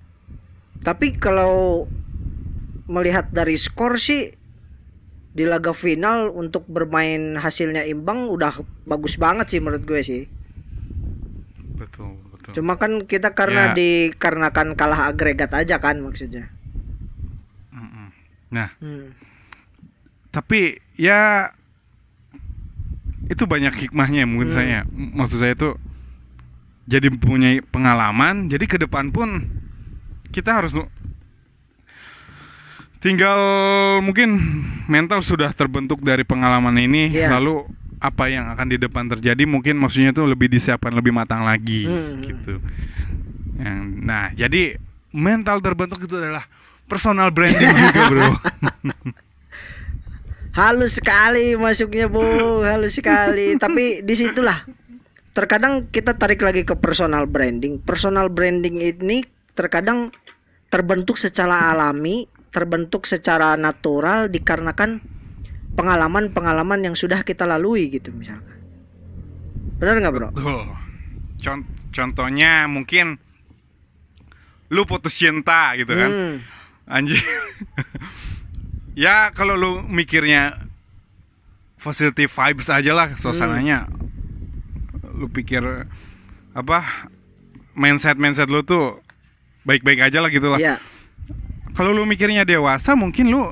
Tapi 0.83 1.15
kalau 1.15 1.85
melihat 2.91 3.29
dari 3.31 3.55
skor 3.55 3.95
sih 3.95 4.35
di 5.31 5.47
laga 5.47 5.71
final 5.71 6.27
untuk 6.35 6.67
bermain 6.67 7.39
hasilnya 7.39 7.87
imbang 7.87 8.27
udah 8.27 8.51
bagus 8.83 9.15
banget 9.15 9.47
sih 9.47 9.59
menurut 9.63 9.87
gue 9.87 10.01
sih. 10.03 10.23
Betul, 11.79 12.19
betul. 12.41 12.51
Cuma 12.57 12.75
kan 12.75 13.05
kita 13.05 13.37
karena 13.37 13.71
Ya. 13.71 13.77
dikarenakan 13.77 14.73
kalah 14.73 15.07
agregat 15.07 15.53
aja 15.53 15.77
kan 15.77 16.01
maksudnya. 16.01 16.49
Nah, 18.51 18.67
Hmm. 18.83 19.15
tapi 20.27 20.83
ya 20.99 21.47
itu 23.31 23.47
banyak 23.47 23.71
hikmahnya 23.87 24.27
mungkin 24.27 24.51
Hmm. 24.51 24.57
saya. 24.59 24.79
Maksud 24.91 25.39
saya 25.39 25.55
itu 25.55 25.79
jadi 26.83 27.07
punya 27.15 27.63
pengalaman, 27.71 28.51
jadi 28.51 28.67
ke 28.67 28.75
depan 28.75 29.15
pun 29.15 29.47
kita 30.35 30.59
harus 30.59 30.75
tinggal 32.99 33.39
mungkin 34.03 34.35
mental 34.85 35.23
sudah 35.23 35.55
terbentuk 35.55 36.03
dari 36.03 36.27
pengalaman 36.27 36.75
ini 36.77 37.09
Iya. 37.09 37.39
lalu 37.39 37.65
apa 38.01 38.33
yang 38.33 38.49
akan 38.49 38.67
di 38.67 38.77
depan 38.81 39.05
terjadi 39.05 39.45
mungkin 39.45 39.77
maksudnya 39.77 40.09
itu 40.09 40.25
lebih 40.25 40.49
disiapkan 40.49 40.89
lebih 40.89 41.13
matang 41.13 41.45
lagi 41.45 41.85
Hmm. 41.85 42.25
gitu. 42.25 42.57
Yang- 43.61 43.89
nah, 44.01 44.33
jadi 44.33 44.81
mental 45.13 45.61
terbentuk 45.61 46.01
itu 46.01 46.17
adalah 46.17 46.49
personal 46.89 47.29
branding 47.29 47.69
juga, 47.69 48.01
Bro. 48.09 48.29
Halus 50.51 50.99
sekali 50.99 51.55
masuknya 51.55 52.11
bu, 52.11 52.19
halus 52.67 52.99
sekali. 52.99 53.55
Tapi 53.55 54.03
di 54.03 54.13
situlah 54.19 54.67
terkadang 55.31 55.87
kita 55.87 56.11
tarik 56.11 56.43
lagi 56.43 56.67
ke 56.67 56.75
personal 56.75 57.23
branding. 57.23 57.79
Personal 57.79 58.27
branding 58.27 58.83
ini 58.83 59.23
terkadang 59.55 60.11
terbentuk 60.67 61.15
secara 61.15 61.71
alami, 61.71 62.27
terbentuk 62.51 63.07
secara 63.07 63.55
natural 63.55 64.27
dikarenakan 64.27 64.99
pengalaman-pengalaman 65.75 66.91
yang 66.91 66.95
sudah 66.95 67.23
kita 67.23 67.47
lalui 67.47 67.87
gitu 67.89 68.11
misalkan. 68.11 68.59
Benar 69.79 69.97
nggak 69.97 70.13
bro? 70.13 70.29
Con- 71.41 71.67
contohnya 71.89 72.69
mungkin 72.69 73.17
lu 74.71 74.85
putus 74.87 75.17
cinta 75.17 75.73
gitu 75.75 75.91
kan. 75.95 76.09
Hmm, 76.11 76.35
Anjir. 76.87 77.19
ya 79.03 79.31
kalau 79.35 79.55
lu 79.55 79.71
mikirnya 79.83 80.59
positive 81.81 82.29
vibes 82.31 82.69
aja 82.69 82.91
lah 82.93 83.09
suasananya. 83.17 83.89
Lu 85.17 85.27
pikir 85.27 85.63
apa 86.51 87.09
mindset 87.73 88.19
mindset 88.19 88.51
lu 88.51 88.61
tuh 88.61 88.99
baik-baik 89.63 90.09
aja 90.11 90.19
lah 90.19 90.29
gitu 90.29 90.51
lah. 90.51 90.59
ya, 90.59 90.77
Kalau 91.77 91.95
lu 91.95 92.03
mikirnya 92.03 92.43
dewasa 92.43 92.97
mungkin 92.97 93.31
lu 93.31 93.49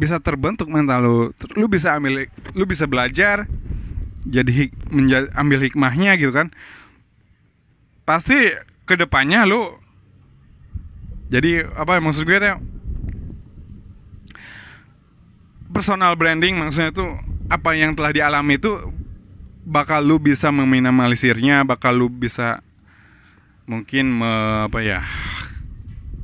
bisa 0.00 0.16
terbentuk 0.16 0.72
mental 0.72 1.04
lu. 1.04 1.16
Lu 1.60 1.68
bisa 1.68 1.92
ambil 1.92 2.24
lu 2.56 2.64
bisa 2.64 2.88
belajar 2.88 3.44
jadi 4.24 4.48
hik- 4.48 4.88
menja- 4.88 5.28
ambil 5.36 5.60
hikmahnya 5.60 6.16
gitu 6.16 6.32
kan. 6.32 6.48
Pasti 8.08 8.56
ke 8.88 8.96
depannya 8.96 9.44
lu 9.44 9.76
jadi 11.28 11.68
apa 11.76 12.00
maksud 12.00 12.24
gue 12.26 12.40
tuh 12.42 12.58
personal 15.70 16.18
branding 16.18 16.58
maksudnya 16.58 16.90
tuh 16.90 17.14
apa 17.46 17.78
yang 17.78 17.94
telah 17.94 18.10
dialami 18.10 18.58
itu 18.58 18.74
bakal 19.62 20.02
lu 20.02 20.18
bisa 20.18 20.50
meminimalisirnya, 20.50 21.62
bakal 21.62 21.94
lu 21.94 22.10
bisa 22.10 22.58
mungkin 23.70 24.10
me- 24.18 24.66
apa 24.66 24.82
ya 24.82 24.98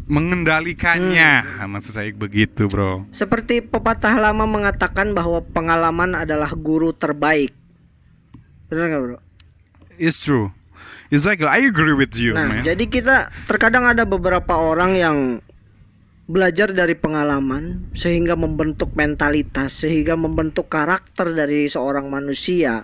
mengendalikannya. 0.07 1.62
Maksud 1.66 1.92
saya 1.99 2.11
begitu 2.14 2.71
bro. 2.71 3.07
Seperti 3.11 3.62
pepatah 3.62 4.14
lama 4.19 4.47
mengatakan 4.47 5.12
bahwa 5.12 5.42
pengalaman 5.42 6.14
adalah 6.14 6.51
guru 6.55 6.95
terbaik. 6.95 7.51
Benar 8.71 8.85
nggak 8.90 9.03
bro? 9.03 9.19
it's 9.99 10.21
true. 10.21 10.53
It's 11.09 11.25
like 11.25 11.40
I 11.40 11.71
agree 11.71 11.95
with 11.95 12.19
you 12.19 12.35
Nah, 12.35 12.61
man. 12.61 12.62
jadi 12.66 12.83
kita 12.83 13.31
terkadang 13.47 13.87
ada 13.87 14.03
beberapa 14.03 14.59
orang 14.59 14.99
yang 14.99 15.16
belajar 16.27 16.75
dari 16.75 16.99
pengalaman 16.99 17.87
sehingga 17.95 18.35
membentuk 18.35 18.90
mentalitas, 18.99 19.87
sehingga 19.87 20.19
membentuk 20.19 20.66
karakter 20.66 21.31
dari 21.31 21.71
seorang 21.71 22.11
manusia 22.11 22.83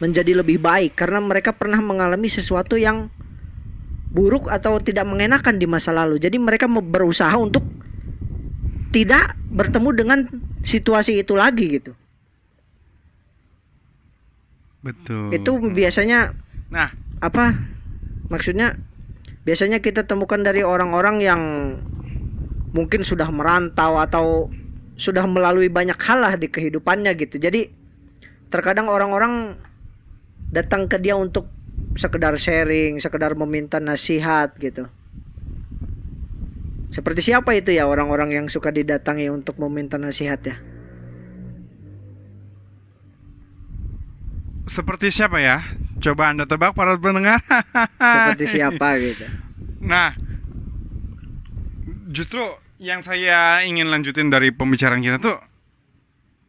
menjadi 0.00 0.40
lebih 0.40 0.58
baik 0.58 0.96
karena 0.96 1.20
mereka 1.20 1.52
pernah 1.52 1.78
mengalami 1.78 2.26
sesuatu 2.26 2.80
yang 2.80 3.12
buruk 4.12 4.52
atau 4.52 4.76
tidak 4.78 5.08
mengenakan 5.08 5.56
di 5.56 5.64
masa 5.64 5.90
lalu. 5.90 6.20
Jadi 6.20 6.36
mereka 6.36 6.68
me- 6.68 6.84
berusaha 6.84 7.32
untuk 7.40 7.64
tidak 8.92 9.34
bertemu 9.48 9.90
dengan 9.96 10.18
situasi 10.62 11.18
itu 11.24 11.32
lagi 11.32 11.80
gitu. 11.80 11.92
betul 14.82 15.30
Itu 15.32 15.56
biasanya 15.72 16.34
nah 16.68 16.90
apa 17.22 17.54
maksudnya 18.26 18.74
biasanya 19.46 19.78
kita 19.78 20.04
temukan 20.04 20.42
dari 20.42 20.66
orang-orang 20.66 21.16
yang 21.22 21.42
mungkin 22.74 23.06
sudah 23.06 23.30
merantau 23.30 24.00
atau 24.02 24.50
sudah 24.98 25.24
melalui 25.28 25.70
banyak 25.70 25.96
hal 26.02 26.18
lah 26.18 26.34
di 26.34 26.50
kehidupannya 26.50 27.14
gitu 27.14 27.38
jadi 27.38 27.70
terkadang 28.50 28.90
orang-orang 28.90 29.56
datang 30.52 30.88
ke 30.90 31.00
dia 31.00 31.16
untuk 31.16 31.48
sekedar 31.94 32.34
sharing 32.38 32.98
sekedar 32.98 33.32
meminta 33.36 33.80
nasihat 33.80 34.52
gitu 34.56 34.88
seperti 36.92 37.32
siapa 37.32 37.56
itu 37.56 37.72
ya 37.72 37.88
orang-orang 37.88 38.36
yang 38.36 38.46
suka 38.52 38.68
didatangi 38.68 39.32
untuk 39.32 39.56
meminta 39.60 39.96
nasihat 39.96 40.40
ya 40.44 40.56
seperti 44.68 45.12
siapa 45.12 45.40
ya 45.40 45.60
Coba 46.02 46.34
Anda 46.34 46.44
tebak 46.50 46.74
para 46.74 46.98
pendengar. 46.98 47.38
Seperti 48.02 48.58
siapa 48.58 48.98
gitu. 48.98 49.22
Nah, 49.78 50.18
justru 52.10 52.42
yang 52.82 53.06
saya 53.06 53.62
ingin 53.62 53.86
lanjutin 53.86 54.26
dari 54.26 54.50
pembicaraan 54.50 54.98
kita 54.98 55.22
tuh 55.22 55.38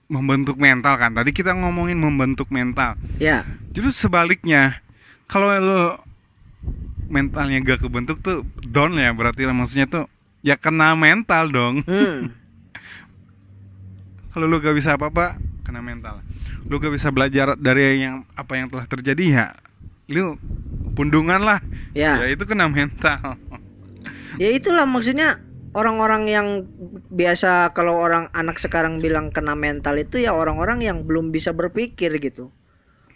membentuk 0.09 0.57
mental 0.57 0.97
kan. 0.97 1.13
Tadi 1.13 1.29
kita 1.29 1.53
ngomongin 1.53 2.01
membentuk 2.01 2.49
mental. 2.49 2.97
Ya. 3.21 3.45
Justru 3.77 4.09
sebaliknya, 4.09 4.81
kalau 5.33 5.49
lo 5.57 5.97
mentalnya 7.09 7.57
gak 7.65 7.81
kebentuk 7.81 8.21
tuh 8.21 8.45
down 8.61 8.93
ya 9.01 9.09
berarti 9.17 9.49
lah 9.49 9.57
maksudnya 9.57 9.89
tuh 9.89 10.05
ya 10.45 10.53
kena 10.61 10.93
mental 10.93 11.49
dong. 11.49 11.81
Hmm. 11.89 12.29
Kalau 14.33 14.45
lu 14.45 14.61
gak 14.61 14.77
bisa 14.77 14.93
apa-apa 14.93 15.41
kena 15.65 15.81
mental. 15.81 16.21
Lu 16.69 16.77
gak 16.77 16.93
bisa 16.93 17.09
belajar 17.09 17.57
dari 17.57 18.05
yang 18.05 18.29
apa 18.37 18.61
yang 18.61 18.69
telah 18.69 18.85
terjadi 18.85 19.25
ya 19.25 19.45
lu 20.13 20.37
pundungan 20.93 21.41
lah. 21.41 21.65
Ya. 21.97 22.21
Ya 22.21 22.29
itu 22.29 22.45
kena 22.45 22.69
mental. 22.69 23.33
Ya 24.41 24.49
itulah 24.49 24.89
maksudnya 24.89 25.45
orang-orang 25.77 26.25
yang 26.25 26.65
biasa 27.13 27.69
kalau 27.77 28.01
orang 28.01 28.33
anak 28.33 28.57
sekarang 28.57 28.97
bilang 28.97 29.29
kena 29.29 29.53
mental 29.53 29.93
itu 30.01 30.17
ya 30.17 30.33
orang-orang 30.33 30.81
yang 30.81 31.05
belum 31.05 31.29
bisa 31.29 31.53
berpikir 31.53 32.17
gitu. 32.17 32.49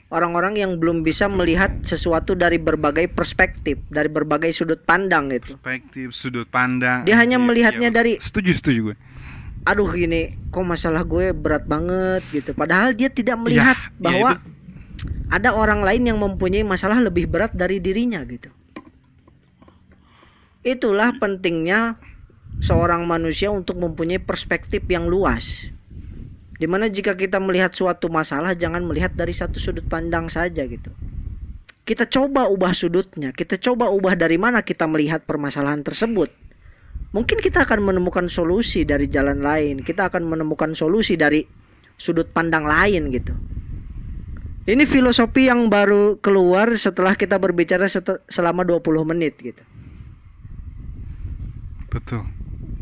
Orang-orang 0.07 0.55
yang 0.55 0.79
belum 0.79 1.03
bisa 1.03 1.27
melihat 1.27 1.83
sesuatu 1.83 2.31
dari 2.31 2.55
berbagai 2.55 3.11
perspektif, 3.11 3.75
dari 3.91 4.07
berbagai 4.07 4.55
sudut 4.55 4.79
pandang 4.79 5.27
gitu. 5.35 5.59
Perspektif 5.59 6.15
sudut 6.15 6.47
pandang. 6.47 7.03
Dia 7.03 7.19
hanya 7.19 7.35
Iya, 7.35 7.43
melihatnya 7.43 7.89
iya. 7.91 7.95
dari- 7.95 8.15
setuju 8.23 8.55
setuju 8.55 8.79
gue. 8.91 8.95
Aduh 9.67 9.91
gini, 9.91 10.31
kok 10.47 10.63
masalah 10.63 11.03
gue 11.03 11.35
berat 11.35 11.67
banget 11.67 12.23
gitu. 12.31 12.55
Padahal 12.55 12.95
dia 12.95 13.11
tidak 13.11 13.35
melihat 13.35 13.75
Ya, 13.75 13.83
ya 13.83 13.99
bahwa 13.99 14.29
itu- 14.39 14.47
ada 15.27 15.49
orang 15.51 15.83
lain 15.83 16.07
yang 16.07 16.15
mempunyai 16.23 16.63
masalah 16.63 17.03
lebih 17.03 17.27
berat 17.27 17.51
dari 17.51 17.83
dirinya 17.83 18.23
gitu. 18.23 18.47
Itulah 20.63 21.19
pentingnya 21.19 21.99
seorang 22.59 23.03
manusia 23.03 23.51
untuk 23.51 23.75
mempunyai 23.75 24.23
perspektif 24.23 24.87
yang 24.87 25.11
luas. 25.11 25.67
Di 26.57 26.65
mana 26.65 26.89
jika 26.89 27.13
kita 27.13 27.37
melihat 27.37 27.69
suatu 27.73 28.09
masalah 28.09 28.57
jangan 28.57 28.81
melihat 28.81 29.13
dari 29.13 29.33
satu 29.33 29.61
sudut 29.61 29.85
pandang 29.85 30.25
saja 30.25 30.65
gitu. 30.65 30.89
Kita 31.87 32.03
coba 32.09 32.51
ubah 32.51 32.75
sudutnya, 32.75 33.31
kita 33.31 33.55
coba 33.61 33.87
ubah 33.87 34.17
dari 34.17 34.35
mana 34.35 34.65
kita 34.65 34.89
melihat 34.89 35.23
permasalahan 35.23 35.85
tersebut. 35.85 36.33
Mungkin 37.15 37.39
kita 37.39 37.63
akan 37.63 37.79
menemukan 37.87 38.27
solusi 38.27 38.83
dari 38.83 39.07
jalan 39.07 39.39
lain, 39.39 39.79
kita 39.79 40.11
akan 40.11 40.27
menemukan 40.27 40.75
solusi 40.75 41.15
dari 41.15 41.47
sudut 41.95 42.27
pandang 42.35 42.67
lain 42.67 43.07
gitu. 43.13 43.31
Ini 44.67 44.83
filosofi 44.83 45.47
yang 45.47 45.71
baru 45.71 46.19
keluar 46.19 46.75
setelah 46.75 47.15
kita 47.15 47.39
berbicara 47.39 47.87
selama 48.27 48.67
20 48.67 48.83
menit 49.07 49.39
gitu. 49.39 49.63
Betul. 51.87 52.27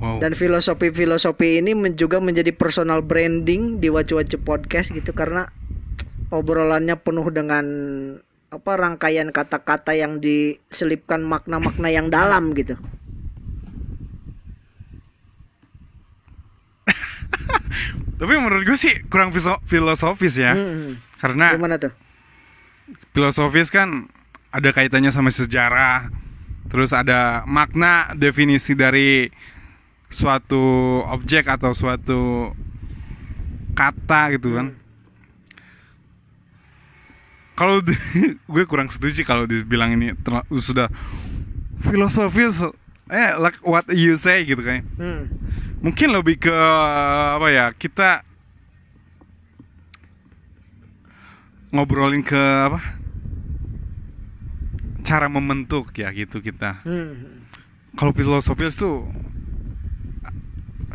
Wow. 0.06 0.22
Dan 0.22 0.38
filosofi-filosofi 0.38 1.66
ini 1.66 1.74
juga 1.98 2.22
menjadi 2.22 2.54
personal 2.54 3.02
branding 3.02 3.82
di 3.82 3.90
Wacu-Wacu 3.90 4.38
Podcast 4.38 4.94
gitu 4.94 5.18
karena 5.18 5.50
obrolannya 6.30 6.94
penuh 6.94 7.26
dengan 7.34 7.66
apa 8.54 8.72
rangkaian 8.78 9.34
kata-kata 9.34 9.98
yang 9.98 10.22
diselipkan 10.22 11.26
makna-makna 11.26 11.90
yang 11.90 12.14
dalam 12.14 12.54
gitu. 12.54 12.78
Tapi 18.22 18.34
menurut 18.38 18.64
gue 18.64 18.78
sih 18.78 19.02
kurang 19.10 19.34
filosofis 19.66 20.38
ya. 20.38 20.54
Hmm, 20.54 21.02
Karena 21.18 21.58
Gimana 21.58 21.82
tuh? 21.82 21.92
filosofis 23.12 23.74
kan 23.74 24.06
ada 24.54 24.70
kaitannya 24.70 25.10
sama 25.10 25.34
sejarah. 25.34 26.14
Terus 26.70 26.94
ada 26.94 27.42
makna 27.46 28.14
definisi 28.14 28.74
dari 28.74 29.30
suatu 30.16 30.64
objek 31.12 31.44
atau 31.52 31.76
suatu 31.76 32.56
kata 33.76 34.40
gitu 34.40 34.56
kan. 34.56 34.68
Kalau 37.60 37.84
di- 37.84 38.00
gue 38.54 38.64
kurang 38.64 38.88
setuju 38.88 39.28
kalau 39.28 39.44
dibilang 39.44 39.92
ini 39.92 40.16
sudah 40.60 40.88
filosofis 41.84 42.64
eh 43.12 43.36
like 43.36 43.60
what 43.68 43.84
you 43.92 44.16
say 44.16 44.48
gitu 44.48 44.64
kan. 44.64 44.88
Hmm. 44.96 45.28
Mungkin 45.84 46.16
lebih 46.16 46.40
ke 46.48 46.56
apa 47.36 47.48
ya? 47.52 47.76
Kita 47.76 48.24
ngobrolin 51.76 52.24
ke 52.24 52.40
apa? 52.40 52.80
Cara 55.06 55.28
membentuk 55.28 55.92
ya 55.94 56.10
gitu 56.16 56.40
kita. 56.40 56.82
Hmm. 56.88 57.44
Kalau 57.96 58.12
filosofis 58.12 58.76
tuh 58.76 59.08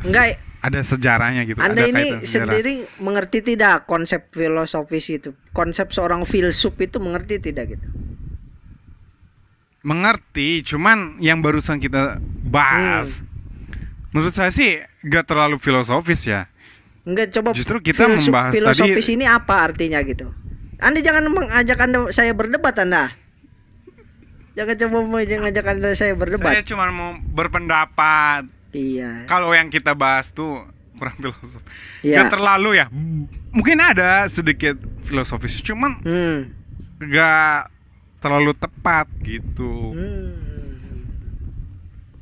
Enggak, 0.00 0.40
ada 0.60 0.80
sejarahnya 0.84 1.42
gitu. 1.44 1.60
Anda 1.60 1.84
ada 1.84 1.88
ini 1.88 2.06
sendiri 2.22 2.74
mengerti 2.98 3.40
tidak 3.40 3.84
konsep 3.84 4.28
filosofis 4.28 5.08
itu? 5.08 5.30
Konsep 5.50 5.90
seorang 5.90 6.24
filsuf 6.24 6.76
itu 6.76 7.00
mengerti 7.00 7.40
tidak 7.40 7.76
gitu? 7.78 7.88
mengerti, 9.80 10.60
cuman 10.60 11.16
yang 11.24 11.40
barusan 11.40 11.80
kita 11.80 12.20
bahas 12.44 13.24
menurut 14.12 14.36
saya 14.36 14.52
sih 14.52 14.76
gak 15.00 15.24
terlalu 15.24 15.56
filosofis 15.56 16.28
ya. 16.28 16.52
Enggak 17.08 17.32
coba 17.32 17.56
Justru 17.56 17.80
kita 17.80 18.04
membahas 18.04 18.52
filosofis 18.52 19.06
tadi- 19.08 19.16
ini 19.16 19.24
apa 19.24 19.64
artinya 19.64 20.04
gitu. 20.04 20.36
Anda 20.76 21.00
jangan 21.00 21.32
mengajak 21.32 21.80
Anda 21.80 21.98
saya 22.12 22.36
berdebat 22.36 22.76
Anda. 22.76 23.08
Jangan 24.52 24.76
coba 24.84 24.96
mengajak 25.00 25.64
Anda 25.64 25.96
saya 25.96 26.12
berdebat. 26.12 26.52
Saya 26.52 26.64
cuma 26.64 26.84
mau 26.92 27.16
berpendapat. 27.32 28.60
Iya. 28.70 29.26
Kalau 29.26 29.50
yang 29.50 29.68
kita 29.68 29.92
bahas 29.92 30.30
tuh 30.30 30.62
kurang 30.94 31.16
filosofis. 31.22 31.64
Iya. 32.00 32.22
Gak 32.22 32.33
terlalu 32.35 32.70
ya. 32.76 32.87
Mungkin 33.50 33.78
ada 33.78 34.26
sedikit 34.26 34.76
filosofis, 35.02 35.59
cuman 35.61 35.98
Hmm. 36.04 36.38
gak 37.00 37.72
terlalu 38.20 38.52
tepat 38.52 39.09
gitu. 39.20 39.90
Hmm. 39.96 40.30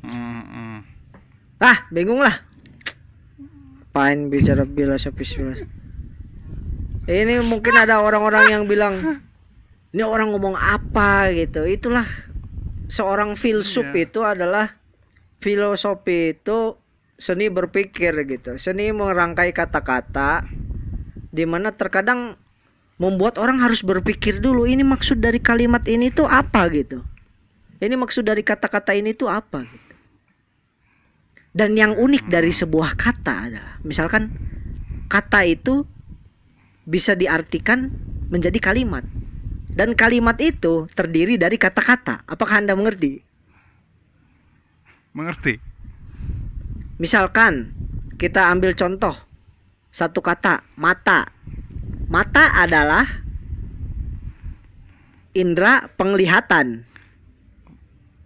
Mm, 0.09 0.41
mm. 0.41 0.77
Ah, 1.59 1.85
bingung 1.91 2.23
lah. 2.23 2.41
Apain 3.85 4.31
bicara 4.31 4.63
filosofis 4.63 5.35
filosofis. 5.35 5.67
Ini 7.03 7.41
mungkin 7.41 7.73
ada 7.73 7.99
orang-orang 7.99 8.53
yang 8.53 8.63
bilang 8.63 9.21
ini 9.91 10.01
orang 10.01 10.31
ngomong 10.31 10.55
apa 10.55 11.33
gitu. 11.33 11.65
Itulah 11.65 12.05
seorang 12.87 13.35
filsuf 13.35 13.91
Iya. 13.91 14.05
itu 14.07 14.19
adalah 14.23 14.78
filosofi 15.39 16.35
itu 16.35 16.75
seni 17.19 17.51
berpikir 17.51 18.15
gitu. 18.27 18.55
Seni 18.55 18.91
merangkai 18.95 19.51
kata-kata 19.51 20.47
di 21.29 21.43
mana 21.43 21.71
terkadang 21.75 22.39
membuat 22.99 23.39
orang 23.39 23.63
harus 23.63 23.83
berpikir 23.83 24.43
dulu 24.43 24.67
ini 24.67 24.83
maksud 24.83 25.23
dari 25.23 25.39
kalimat 25.39 25.83
ini 25.87 26.11
tuh 26.11 26.27
apa 26.27 26.67
gitu. 26.71 27.03
Ini 27.79 27.95
maksud 27.95 28.27
dari 28.27 28.43
kata-kata 28.43 28.91
ini 28.91 29.15
tuh 29.15 29.31
apa 29.31 29.63
gitu. 29.63 29.95
Dan 31.55 31.79
yang 31.79 31.95
unik 31.95 32.27
dari 32.27 32.51
sebuah 32.51 32.99
kata 32.99 33.35
adalah 33.49 33.75
misalkan 33.81 34.29
kata 35.07 35.47
itu 35.47 35.87
bisa 36.83 37.15
diartikan 37.15 37.87
menjadi 38.27 38.59
kalimat. 38.59 39.07
Dan 39.69 39.95
kalimat 39.95 40.35
itu 40.43 40.91
terdiri 40.91 41.39
dari 41.39 41.55
kata-kata. 41.55 42.27
Apakah 42.27 42.59
Anda 42.59 42.75
mengerti? 42.75 43.28
Mengerti? 45.13 45.57
Misalkan 46.99 47.73
kita 48.19 48.51
ambil 48.51 48.75
contoh 48.75 49.15
satu 49.89 50.21
kata 50.21 50.61
mata. 50.77 51.25
Mata 52.09 52.57
adalah 52.57 53.05
indera 55.37 55.85
penglihatan. 55.93 56.85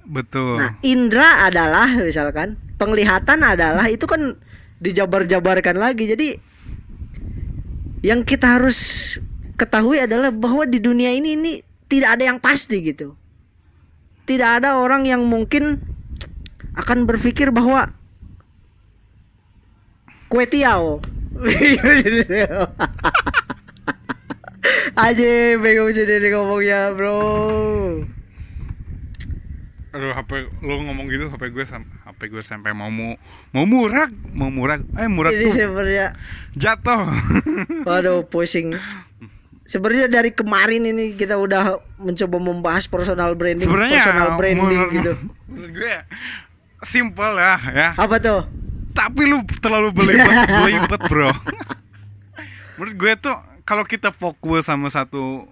Betul. 0.04 0.60
Nah, 0.60 0.80
indra 0.84 1.48
adalah 1.48 1.88
misalkan 2.00 2.60
penglihatan 2.80 3.44
adalah 3.44 3.88
itu 3.88 4.04
kan 4.08 4.40
dijabar-jabarkan 4.84 5.80
lagi. 5.80 6.08
Jadi 6.12 6.28
yang 8.04 8.28
kita 8.28 8.60
harus 8.60 9.16
ketahui 9.56 10.04
adalah 10.04 10.32
bahwa 10.32 10.68
di 10.68 10.84
dunia 10.84 11.16
ini 11.16 11.40
ini 11.40 11.54
tidak 11.88 12.20
ada 12.20 12.24
yang 12.36 12.40
pasti 12.40 12.84
gitu. 12.84 13.16
Tidak 14.24 14.64
ada 14.64 14.80
orang 14.80 15.08
yang 15.08 15.24
mungkin 15.28 15.93
akan 16.74 17.06
berpikir 17.06 17.54
bahwa 17.54 17.90
kue 20.28 20.46
tiaw. 20.50 20.98
Aja 24.94 25.58
bingung 25.60 25.92
sendiri 25.92 26.30
ngomongnya 26.32 26.94
bro. 26.94 27.18
Aduh, 29.94 30.10
HP 30.10 30.50
lu 30.66 30.82
ngomong 30.90 31.06
gitu, 31.06 31.30
HP 31.30 31.54
gue 31.54 31.66
HP 31.70 32.20
gue 32.34 32.42
sampai 32.42 32.74
mau 32.74 32.90
mu 32.90 33.14
mau 33.54 33.70
murag, 33.70 34.10
mau 34.34 34.50
murag. 34.50 34.82
Eh, 34.98 35.06
murag 35.06 35.38
Ini 35.38 35.46
tuh 35.46 35.54
sebenarnya 35.54 36.08
jatuh. 36.58 37.14
Waduh 37.90 38.26
pusing 38.26 38.74
Sebenarnya 39.64 40.10
dari 40.12 40.34
kemarin 40.34 40.84
ini 40.90 41.14
kita 41.14 41.38
udah 41.40 41.78
mencoba 42.02 42.38
membahas 42.42 42.90
personal 42.90 43.38
branding, 43.38 43.70
Sebenarnya 43.70 44.02
personal 44.02 44.30
branding 44.36 44.66
menurut- 44.66 44.92
gitu. 44.92 45.14
menurut 45.50 45.72
gue 45.78 45.96
simple 46.84 47.32
lah 47.32 47.60
ya. 47.66 47.90
Apa 47.96 48.18
tuh? 48.18 48.44
Tapi 48.92 49.24
lu 49.24 49.42
terlalu 49.58 49.90
belibet, 49.92 50.30
belibet 50.60 51.02
bro. 51.04 51.32
menurut 52.74 52.96
gue 52.96 53.14
tuh 53.20 53.34
kalau 53.64 53.82
kita 53.82 54.10
fokus 54.10 54.66
sama 54.66 54.88
satu 54.88 55.46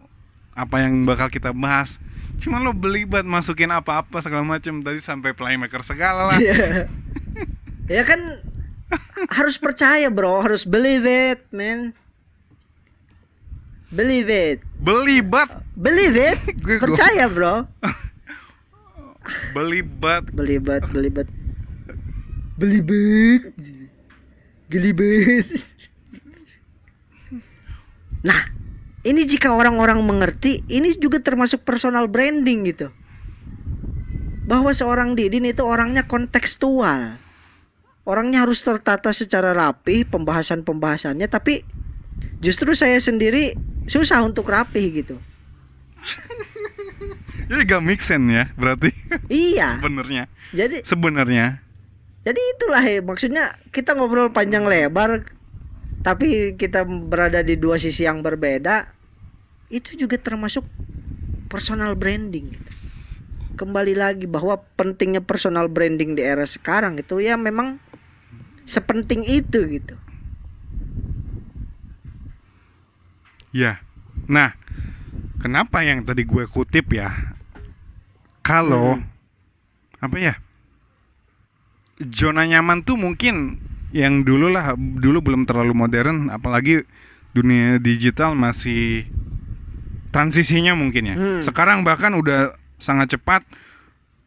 apa 0.52 0.82
yang 0.82 1.04
bakal 1.04 1.26
kita 1.28 1.50
bahas, 1.50 1.96
cuma 2.38 2.58
lu 2.58 2.72
belibet 2.72 3.24
masukin 3.24 3.70
apa-apa 3.70 4.20
segala 4.20 4.44
macam 4.44 4.80
tadi 4.80 5.00
sampai 5.00 5.32
playmaker 5.32 5.82
segala 5.82 6.28
lah. 6.28 6.38
Iya. 6.38 6.86
ya 7.88 8.04
kan 8.04 8.20
harus 9.32 9.56
percaya 9.56 10.08
bro, 10.08 10.42
harus 10.42 10.64
believe 10.64 11.04
it, 11.04 11.42
man. 11.50 11.96
Believe 13.90 14.30
it, 14.30 14.64
believe 15.76 16.16
it, 16.16 16.40
Gue- 16.58 16.78
gue- 16.78 16.80
percaya 16.80 17.28
bro. 17.28 17.68
belibet. 19.54 20.24
Belibet, 20.34 20.84
belibet, 20.90 21.28
belibet, 22.58 23.44
gelibet. 24.68 25.48
Nah, 28.22 28.54
ini 29.02 29.26
jika 29.26 29.50
orang-orang 29.54 30.02
mengerti, 30.06 30.62
ini 30.70 30.94
juga 30.98 31.18
termasuk 31.22 31.66
personal 31.66 32.06
branding 32.06 32.70
gitu. 32.70 32.94
Bahwa 34.46 34.70
seorang 34.74 35.18
Didin 35.18 35.50
itu 35.50 35.66
orangnya 35.66 36.06
kontekstual. 36.06 37.18
Orangnya 38.06 38.46
harus 38.46 38.62
tertata 38.62 39.14
secara 39.14 39.54
rapi 39.54 40.06
pembahasan-pembahasannya, 40.06 41.30
tapi 41.30 41.62
justru 42.42 42.74
saya 42.74 42.98
sendiri 42.98 43.54
susah 43.86 44.22
untuk 44.26 44.50
rapi 44.50 45.02
gitu. 45.02 45.18
Jadi 47.52 47.68
gak 47.68 47.84
make 47.84 48.00
sense 48.00 48.32
ya 48.32 48.48
berarti 48.56 48.96
Iya. 49.28 49.76
sebenarnya. 49.84 50.32
Jadi 50.56 50.88
Sebenarnya. 50.88 51.60
Jadi 52.24 52.40
itulah 52.56 52.80
ya 52.86 53.04
maksudnya 53.04 53.60
kita 53.76 53.92
ngobrol 53.98 54.32
panjang 54.32 54.64
lebar 54.64 55.28
tapi 56.00 56.56
kita 56.56 56.88
berada 56.88 57.44
di 57.44 57.60
dua 57.60 57.76
sisi 57.76 58.08
yang 58.08 58.24
berbeda 58.24 58.88
itu 59.68 60.00
juga 60.00 60.16
termasuk 60.16 60.64
personal 61.52 62.00
branding 62.00 62.56
gitu. 62.56 62.72
Kembali 63.60 64.00
lagi 64.00 64.26
bahwa 64.32 64.56
pentingnya 64.80 65.20
personal 65.20 65.68
branding 65.68 66.16
di 66.16 66.24
era 66.24 66.48
sekarang 66.48 66.96
itu 66.98 67.20
ya 67.20 67.36
memang 67.36 67.84
sepenting 68.64 69.28
itu 69.28 69.60
gitu. 69.68 69.96
Ya. 73.52 73.84
Nah, 74.32 74.56
kenapa 75.44 75.84
yang 75.84 76.08
tadi 76.08 76.24
gue 76.24 76.48
kutip 76.48 76.96
ya? 76.96 77.36
Kalau 78.42 78.98
Hmm. 78.98 79.06
apa 80.00 80.18
ya? 80.18 80.34
Zona 82.02 82.44
nyaman 82.44 82.82
tuh 82.82 82.98
mungkin 82.98 83.62
yang 83.94 84.24
dulu 84.24 84.50
lah, 84.50 84.74
dulu 84.76 85.22
belum 85.22 85.46
terlalu 85.46 85.76
modern, 85.76 86.28
apalagi 86.28 86.82
dunia 87.32 87.78
digital 87.78 88.34
masih 88.34 89.06
transisinya 90.10 90.74
mungkin 90.74 91.04
ya. 91.06 91.16
Hmm. 91.16 91.40
Sekarang 91.40 91.86
bahkan 91.86 92.12
udah 92.12 92.58
sangat 92.76 93.14
cepat 93.14 93.46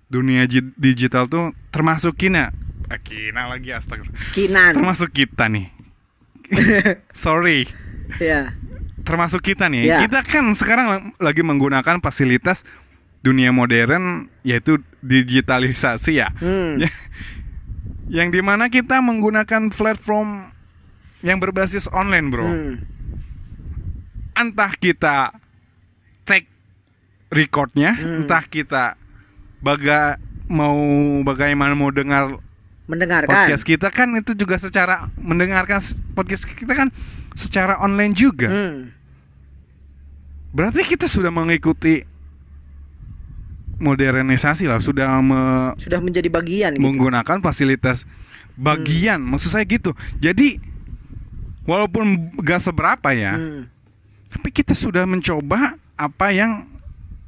dunia 0.07 0.47
digital 0.79 1.27
tuh 1.27 1.51
termasuk 1.69 2.15
Kina, 2.15 2.55
eh, 2.87 3.01
Kina 3.03 3.51
lagi 3.51 3.75
astaga, 3.75 4.07
Kinan. 4.31 4.79
termasuk 4.79 5.11
kita 5.11 5.51
nih. 5.51 5.75
Sorry 7.17 7.67
ya. 8.21 8.53
termasuk 9.03 9.43
kita 9.43 9.67
nih. 9.67 9.85
Ya. 9.85 9.99
Kita 10.01 10.23
kan 10.23 10.49
sekarang 10.55 10.87
la- 10.87 11.05
lagi 11.21 11.43
menggunakan 11.43 12.01
fasilitas 12.01 12.63
dunia 13.25 13.49
modern 13.51 14.29
yaitu 14.45 14.85
digitalisasi 15.01 16.21
ya. 16.21 16.29
Hmm. 16.37 16.77
Ya. 16.77 16.93
Yang 18.05 18.29
di 18.37 18.41
mana 18.45 18.69
kita 18.69 19.01
menggunakan 19.01 19.73
platform 19.73 20.53
yang 21.25 21.41
berbasis 21.41 21.89
online, 21.89 22.29
bro. 22.29 22.45
Hmm. 22.45 22.85
Entah 24.37 24.77
kita 24.77 25.33
take 26.29 26.53
recordnya, 27.33 27.97
Hmm. 27.97 28.29
entah 28.29 28.45
kita 28.45 29.01
baga 29.65 30.21
mau 30.45 30.77
bagaimana 31.25 31.73
mau 31.73 31.89
dengar 31.89 32.37
Mendengarkan. 32.85 33.33
podcast 33.33 33.65
kita 33.65 33.89
kan 33.89 34.13
itu 34.13 34.37
juga 34.37 34.61
secara 34.61 35.09
mendengarkan 35.17 35.81
podcast 36.13 36.45
kita 36.45 36.77
kan 36.77 36.93
secara 37.33 37.81
online 37.81 38.13
juga. 38.13 38.53
Hmm. 38.53 38.93
Berarti 40.53 40.85
kita 40.85 41.09
sudah 41.09 41.33
mengikuti 41.33 42.05
modernisasi 43.77 44.65
lah, 44.65 44.79
sudah 44.79 45.19
me- 45.19 45.75
Sudah 45.77 45.99
menjadi 45.99 46.29
bagian 46.29 46.71
gitu. 46.73 46.83
menggunakan 46.83 47.39
fasilitas 47.41 48.07
bagian, 48.55 49.19
maksud 49.19 49.51
saya 49.51 49.65
gitu. 49.65 49.91
Jadi 50.17 50.63
walaupun 51.65 52.05
gak 52.39 52.63
seberapa 52.63 53.11
ya, 53.11 53.35
Hmm. 53.35 53.67
tapi 54.31 54.49
kita 54.51 54.73
sudah 54.73 55.03
mencoba 55.03 55.75
apa 55.95 56.27
yang 56.29 56.67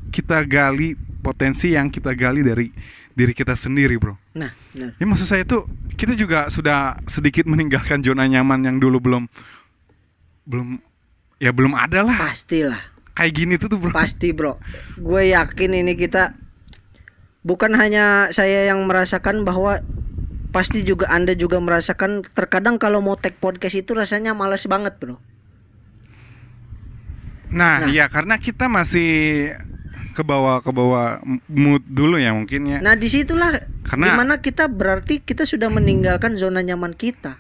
kita 0.09 0.43
gali 0.43 0.95
potensi 1.19 1.73
yang 1.73 1.89
kita 1.89 2.13
gali 2.13 2.41
dari 2.41 2.71
diri 3.11 3.33
kita 3.33 3.55
sendiri, 3.55 3.97
bro. 3.97 4.15
Nah, 4.33 4.53
benar. 4.71 4.93
Ya 4.95 5.05
maksud 5.05 5.25
saya 5.25 5.43
itu 5.43 5.65
kita 5.93 6.13
juga 6.13 6.47
sudah 6.47 7.01
sedikit 7.05 7.43
meninggalkan 7.43 7.99
zona 8.01 8.23
nyaman 8.23 8.63
yang 8.63 8.77
dulu 8.77 9.01
belum 9.01 9.25
belum 10.45 10.79
ya 11.37 11.51
belum 11.51 11.75
ada 11.75 12.05
lah 12.05 12.17
Pastilah. 12.21 12.79
Kayak 13.17 13.33
gini 13.33 13.55
tuh 13.57 13.73
tuh 13.73 13.81
bro. 13.81 13.91
Pasti 13.91 14.31
bro, 14.31 14.61
gue 14.95 15.23
yakin 15.33 15.73
ini 15.73 15.97
kita 15.97 16.37
bukan 17.43 17.73
hanya 17.75 18.29
saya 18.31 18.69
yang 18.69 18.85
merasakan 18.85 19.43
bahwa 19.43 19.81
pasti 20.53 20.85
juga 20.85 21.09
anda 21.09 21.33
juga 21.33 21.61
merasakan 21.61 22.25
terkadang 22.33 22.77
kalau 22.77 23.01
mau 23.01 23.17
take 23.17 23.37
podcast 23.37 23.77
itu 23.77 23.93
rasanya 23.93 24.33
males 24.33 24.65
banget 24.69 24.97
bro. 24.97 25.17
Nah, 27.47 27.87
Nah. 27.87 27.91
ya 27.93 28.11
karena 28.11 28.37
kita 28.43 28.67
masih 28.67 29.55
ke 30.17 30.23
bawah 30.25 30.65
ke 30.65 30.71
bawah 30.73 31.21
mood 31.47 31.85
dulu 31.87 32.17
ya 32.17 32.33
mungkin 32.33 32.65
ya. 32.67 32.79
Nah 32.81 32.97
di 32.97 33.07
situlah 33.07 33.53
Karena- 33.85 34.07
di 34.09 34.11
mana 34.17 34.35
kita 34.41 34.67
berarti 34.67 35.21
kita 35.21 35.45
sudah 35.45 35.69
meninggalkan 35.69 36.41
zona 36.41 36.65
nyaman 36.65 36.97
kita 36.97 37.37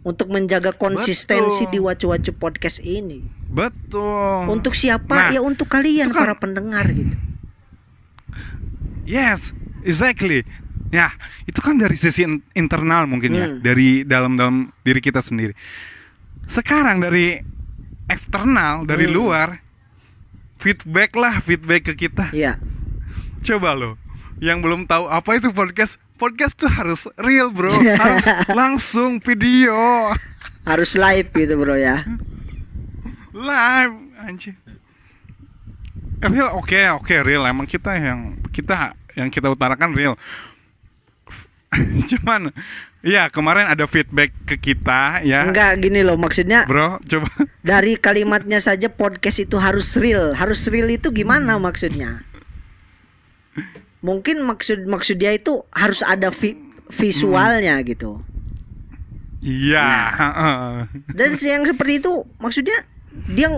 untuk 0.00 0.32
menjaga 0.32 0.72
konsistensi 0.72 1.68
Betul. 1.68 1.72
di 1.72 1.78
wacu-wacu 1.78 2.32
podcast 2.32 2.80
ini. 2.80 3.20
Betul. 3.46 4.48
Untuk 4.48 4.72
siapa? 4.72 5.12
Nah, 5.12 5.30
ya 5.34 5.40
untuk 5.42 5.66
kalian 5.66 6.08
kan- 6.08 6.22
para 6.24 6.34
pendengar 6.34 6.86
gitu. 6.88 7.16
Yes, 9.04 9.50
exactly. 9.82 10.46
Ya, 10.90 11.14
itu 11.46 11.58
kan 11.62 11.78
dari 11.78 11.94
sisi 11.94 12.26
in- 12.26 12.42
internal 12.52 13.06
mungkin 13.06 13.30
ya, 13.30 13.46
Hmm. 13.46 13.58
dari 13.62 14.02
dalam-dalam 14.02 14.74
diri 14.82 14.98
kita 14.98 15.22
sendiri. 15.22 15.54
Sekarang 16.50 16.98
dari 16.98 17.38
eksternal, 18.10 18.82
dari 18.86 19.06
Hmm. 19.06 19.14
luar 19.14 19.48
feedback 20.58 21.14
lah, 21.14 21.38
feedback 21.38 21.90
ke 21.90 22.06
kita. 22.06 22.34
Iya. 22.34 22.58
Coba 23.40 23.72
lo 23.72 23.96
yang 24.42 24.58
belum 24.60 24.84
tahu 24.84 25.06
apa 25.06 25.38
itu 25.38 25.54
podcast, 25.54 25.96
podcast 26.20 26.52
tuh 26.54 26.68
harus 26.68 27.08
real, 27.16 27.48
Bro. 27.48 27.72
harus 27.72 28.28
langsung 28.60 29.16
video. 29.24 30.12
Harus 30.68 30.92
live 30.94 31.32
gitu 31.32 31.56
bro 31.56 31.72
ya. 31.72 32.04
live 33.32 33.96
anjir 34.20 34.52
real 36.20 36.52
oke 36.52 36.76
oke 37.00 37.14
real 37.24 37.48
emang 37.48 37.64
kita 37.64 37.96
yang 37.96 38.36
kita 38.52 38.92
yang 39.16 39.32
kita 39.32 39.48
utarakan 39.48 39.96
real 39.96 40.14
cuman 42.12 42.52
ya 43.00 43.32
kemarin 43.32 43.70
ada 43.70 43.88
feedback 43.88 44.34
ke 44.44 44.60
kita 44.60 45.24
ya 45.24 45.48
Enggak 45.48 45.80
gini 45.80 46.04
loh 46.04 46.20
maksudnya 46.20 46.68
bro 46.68 47.00
coba 47.08 47.30
dari 47.64 47.96
kalimatnya 47.96 48.60
saja 48.60 48.92
podcast 48.92 49.40
itu 49.40 49.56
harus 49.56 49.96
real. 49.96 50.36
Harus 50.36 50.66
real 50.68 50.88
itu 50.90 51.08
gimana 51.14 51.56
maksudnya? 51.56 52.20
Mungkin 54.00 54.40
maksud 54.44 54.88
maksud 54.88 55.20
dia 55.20 55.36
itu 55.36 55.60
harus 55.72 56.00
ada 56.00 56.32
vi- 56.32 56.56
visualnya 56.88 57.76
gitu. 57.84 58.20
iya 59.40 60.12
heeh. 60.12 60.64
Dan 61.16 61.32
yang 61.40 61.64
seperti 61.64 62.04
itu 62.04 62.28
maksudnya 62.36 62.76
dia 63.32 63.48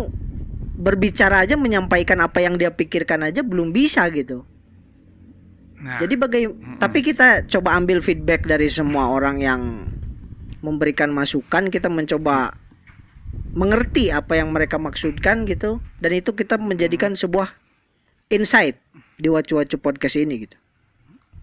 berbicara 0.79 1.43
aja 1.43 1.59
menyampaikan 1.59 2.19
apa 2.23 2.43
yang 2.43 2.55
dia 2.59 2.71
pikirkan 2.71 3.27
aja 3.27 3.43
belum 3.43 3.75
bisa 3.75 4.07
gitu. 4.15 4.47
nah 5.83 5.99
Jadi 5.99 6.15
bagai 6.15 6.43
tapi 6.79 7.03
kita 7.03 7.47
coba 7.51 7.75
ambil 7.75 7.99
feedback 7.99 8.47
dari 8.47 8.71
semua 8.71 9.11
orang 9.11 9.43
yang 9.43 9.61
memberikan 10.63 11.11
masukan, 11.11 11.67
kita 11.75 11.91
mencoba 11.91 12.55
mengerti 13.53 14.09
apa 14.15 14.39
yang 14.39 14.55
mereka 14.55 14.79
maksudkan 14.79 15.45
gitu 15.45 15.83
dan 16.01 16.13
itu 16.15 16.33
kita 16.33 16.57
menjadikan 16.57 17.13
sebuah 17.13 17.53
insight 18.33 18.81
di 19.17 19.29
wacu-wacu 19.29 19.77
podcast 19.77 20.17
ini 20.17 20.45
gitu. 20.45 20.57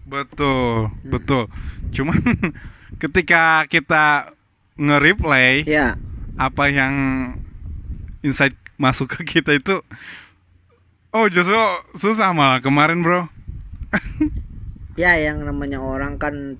betul 0.02 0.90
betul. 1.04 1.46
Cuman 1.90 2.18
ketika 3.02 3.62
kita 3.66 4.34
nge-replay 4.74 5.62
Ya, 5.62 5.94
apa 6.34 6.66
yang 6.66 6.94
insight 8.20 8.56
masuk 8.74 9.12
ke 9.12 9.38
kita 9.38 9.54
itu 9.54 9.84
oh 11.10 11.26
justru 11.28 11.56
susah 11.94 12.32
malah 12.32 12.58
kemarin 12.58 13.00
bro. 13.00 13.28
Ya 14.98 15.16
yang 15.16 15.46
namanya 15.46 15.80
orang 15.80 16.18
kan 16.18 16.58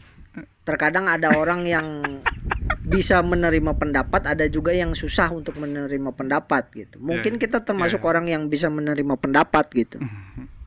terkadang 0.65 1.11
ada 1.11 1.35
orang 1.35 1.67
yang 1.67 2.01
bisa 2.81 3.21
menerima 3.21 3.75
pendapat 3.75 4.23
ada 4.25 4.47
juga 4.47 4.71
yang 4.71 4.95
susah 4.95 5.29
untuk 5.29 5.59
menerima 5.59 6.15
pendapat 6.15 6.71
gitu. 6.73 6.97
Mungkin 7.03 7.37
Ya, 7.37 7.41
kita 7.43 7.61
termasuk 7.61 8.01
ya. 8.01 8.07
orang 8.07 8.31
yang 8.31 8.47
bisa 8.47 8.71
menerima 8.71 9.19
pendapat 9.19 9.67
gitu 9.75 9.99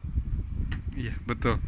iya 0.98 1.14
betul. 1.26 1.60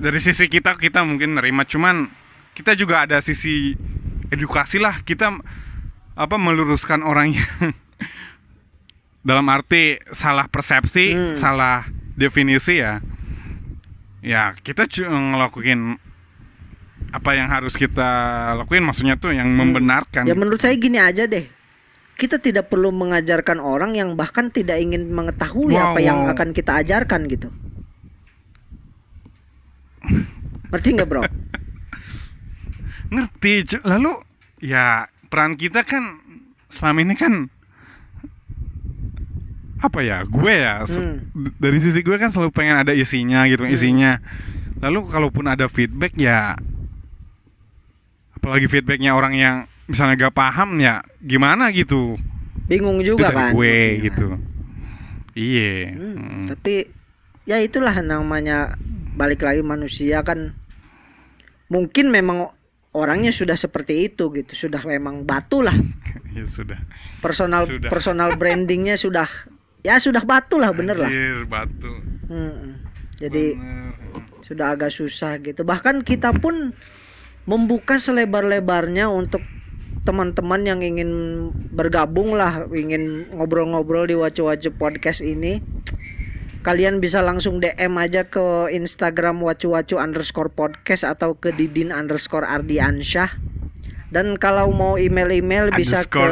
Dari 0.00 0.20
sisi 0.22 0.46
kita 0.46 0.78
kita 0.78 1.02
mungkin 1.02 1.36
nerima. 1.36 1.66
Cuman 1.66 2.08
kita 2.54 2.74
juga 2.78 3.04
ada 3.06 3.18
sisi 3.20 3.74
edukasi 4.30 4.78
lah. 4.78 5.02
Kita 5.02 5.34
apa 6.16 6.36
meluruskan 6.36 7.02
orang 7.02 7.34
yang 7.34 7.72
dalam 9.28 9.46
arti 9.52 10.00
salah 10.14 10.48
persepsi 10.48 11.12
Hmm. 11.12 11.36
salah 11.36 11.86
definisi 12.16 12.80
ya. 12.80 13.02
Ya 14.20 14.52
kita 14.52 14.84
ngelakuin 14.88 15.96
apa 17.10 17.30
yang 17.34 17.48
harus 17.48 17.74
kita 17.74 18.08
lakuin. 18.60 18.84
Maksudnya 18.84 19.16
tuh 19.16 19.32
yang 19.32 19.48
membenarkan. 19.52 20.28
Ya 20.28 20.36
menurut 20.36 20.60
saya 20.60 20.76
gini 20.76 21.00
aja 21.00 21.24
deh. 21.26 21.48
Kita 22.20 22.36
tidak 22.36 22.68
perlu 22.68 22.92
mengajarkan 22.92 23.64
orang 23.64 23.96
yang 23.96 24.12
bahkan 24.12 24.52
tidak 24.52 24.76
ingin 24.76 25.08
mengetahui 25.08 25.72
Wow, 25.72 25.96
apa 25.96 26.04
yang 26.04 26.28
wow. 26.28 26.36
akan 26.36 26.52
kita 26.52 26.84
ajarkan 26.84 27.24
gitu 27.32 27.48
ngerti 30.68 30.88
nggak 30.94 31.08
bro? 31.08 31.22
Ngerti 33.10 33.52
lalu 33.82 34.12
ya 34.60 35.02
peran 35.26 35.54
kita 35.54 35.82
kan 35.82 36.22
selama 36.68 37.02
ini 37.02 37.14
kan 37.14 37.50
apa 39.80 39.98
ya 39.98 40.22
gue 40.22 40.52
ya 40.52 40.84
Hmm. 40.84 41.32
dari 41.56 41.80
sisi 41.80 42.00
gue 42.00 42.14
kan 42.14 42.28
selalu 42.28 42.52
pengen 42.52 42.76
ada 42.76 42.92
isinya 42.92 43.48
gitu 43.48 43.64
isinya. 43.66 44.20
Lalu 44.78 45.08
kalaupun 45.08 45.44
ada 45.44 45.66
feedback 45.66 46.14
ya 46.14 46.54
apalagi 48.32 48.68
feedbacknya 48.68 49.12
orang 49.12 49.34
yang 49.34 49.56
misalnya 49.84 50.28
gak 50.28 50.36
paham 50.36 50.78
ya 50.78 51.02
gimana 51.18 51.68
gitu? 51.70 52.14
Bingung 52.64 53.02
juga 53.02 53.32
kan? 53.32 53.50
gue 53.50 53.66
maksudnya. 53.66 54.04
gitu. 54.06 54.28
Iya. 55.34 55.74
Hmm, 55.90 56.14
Mm. 56.14 56.44
tapi 56.46 56.74
ya 57.42 57.56
itulah 57.58 57.96
namanya 57.98 58.76
balik 59.20 59.44
lagi 59.44 59.60
manusia 59.60 60.24
kan 60.24 60.56
mungkin 61.68 62.08
memang 62.08 62.48
orangnya 62.96 63.30
sudah 63.30 63.54
seperti 63.54 64.08
itu 64.08 64.32
gitu. 64.32 64.52
Sudah 64.66 64.82
memang 64.88 65.28
batu 65.28 65.60
lah. 65.60 65.76
Ya 66.30 66.46
sudah. 66.46 66.78
Personal 67.18 67.66
Sudah. 67.66 67.90
personal 67.90 68.30
brandingnya 68.38 68.94
sudah 68.94 69.26
ya 69.82 69.98
sudah 69.98 70.22
batu 70.22 70.62
lah 70.62 70.70
bener 70.70 70.94
lah. 70.94 71.10
Batu. 71.42 71.90
Mm-mm. 72.30 72.78
jadi 73.18 73.58
Bener. 73.58 73.98
sudah 74.38 74.78
agak 74.78 74.94
susah 74.94 75.42
gitu. 75.42 75.66
Bahkan 75.66 76.06
kita 76.06 76.30
pun 76.38 76.70
membuka 77.50 77.98
selebar-lebarnya 77.98 79.10
untuk 79.10 79.42
teman-teman 80.06 80.62
yang 80.62 80.80
ingin 80.86 81.10
bergabung 81.74 82.38
lah 82.38 82.62
ingin 82.70 83.26
ngobrol-ngobrol 83.34 84.06
di 84.06 84.14
wacu-wacu 84.14 84.70
podcast 84.78 85.26
ini 85.26 85.58
kalian 86.60 87.00
bisa 87.00 87.24
langsung 87.24 87.58
DM 87.58 87.96
aja 87.96 88.28
ke 88.28 88.68
Instagram 88.72 89.40
wacu-wacu 89.40 89.96
underscore 89.96 90.52
podcast 90.52 91.08
atau 91.08 91.32
ke 91.32 91.56
didin 91.56 91.88
underscore 91.88 92.44
ardiansyah 92.44 93.32
dan 94.12 94.36
kalau 94.36 94.68
mau 94.68 95.00
email-email 95.00 95.72
bisa 95.72 96.04
ke 96.04 96.26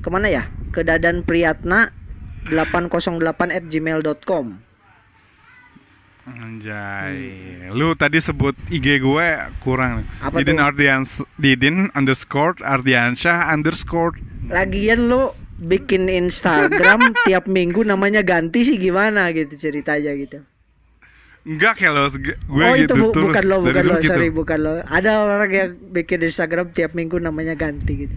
ke 0.00 0.08
mana 0.08 0.26
ya 0.32 0.48
ke 0.74 0.82
dadan 0.82 1.22
priyatna 1.22 1.94
808 2.48 3.52
at 3.52 3.64
gmail.com 3.68 4.70
Anjay, 6.30 7.16
lu 7.74 7.96
tadi 7.98 8.22
sebut 8.22 8.54
IG 8.70 9.02
gue 9.02 9.28
kurang. 9.64 10.06
Apa 10.22 10.44
Didin? 10.44 10.62
Ardians, 10.62 11.26
Didin 11.34 11.90
underscore 11.90 12.60
Ardiansyah 12.62 13.50
underscore. 13.50 14.14
Lagian 14.46 15.10
lo 15.10 15.34
bikin 15.60 16.08
Instagram 16.08 17.12
tiap 17.28 17.44
minggu 17.44 17.84
namanya 17.84 18.24
ganti 18.24 18.64
sih 18.64 18.80
gimana 18.80 19.28
gitu 19.36 19.54
ceritanya 19.54 20.16
gitu. 20.16 20.40
Enggak 21.40 21.80
kayak 21.80 21.92
lo, 21.96 22.04
gue 22.12 22.64
oh 22.64 22.76
gitu 22.76 22.84
itu 22.84 22.94
bu- 23.00 23.12
terus. 23.16 23.24
bukan 23.32 23.44
lo, 23.48 23.56
bukan 23.64 23.84
lo, 23.88 23.94
gitu. 24.00 24.12
sorry 24.12 24.28
bukan 24.28 24.58
lo. 24.60 24.72
Ada 24.84 25.24
orang 25.24 25.48
yang 25.48 25.70
bikin 25.92 26.20
Instagram 26.20 26.72
tiap 26.76 26.92
minggu 26.92 27.16
namanya 27.16 27.56
ganti 27.56 28.08
gitu. 28.08 28.16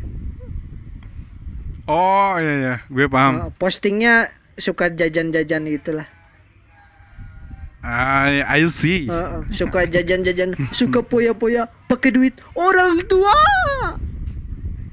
Oh 1.88 2.36
iya 2.40 2.54
iya, 2.60 2.76
gue 2.88 3.08
paham. 3.12 3.48
Oh, 3.48 3.52
postingnya 3.56 4.32
suka 4.60 4.92
jajan-jajan 4.92 5.68
gitulah. 5.72 6.08
I, 7.84 8.44
I 8.48 8.64
see. 8.72 9.12
Heeh, 9.12 9.44
suka 9.52 9.84
jajan-jajan, 9.84 10.56
suka 10.72 11.04
poya-poya 11.04 11.68
pakai 11.92 12.16
duit 12.16 12.40
orang 12.56 13.04
tua. 13.04 13.36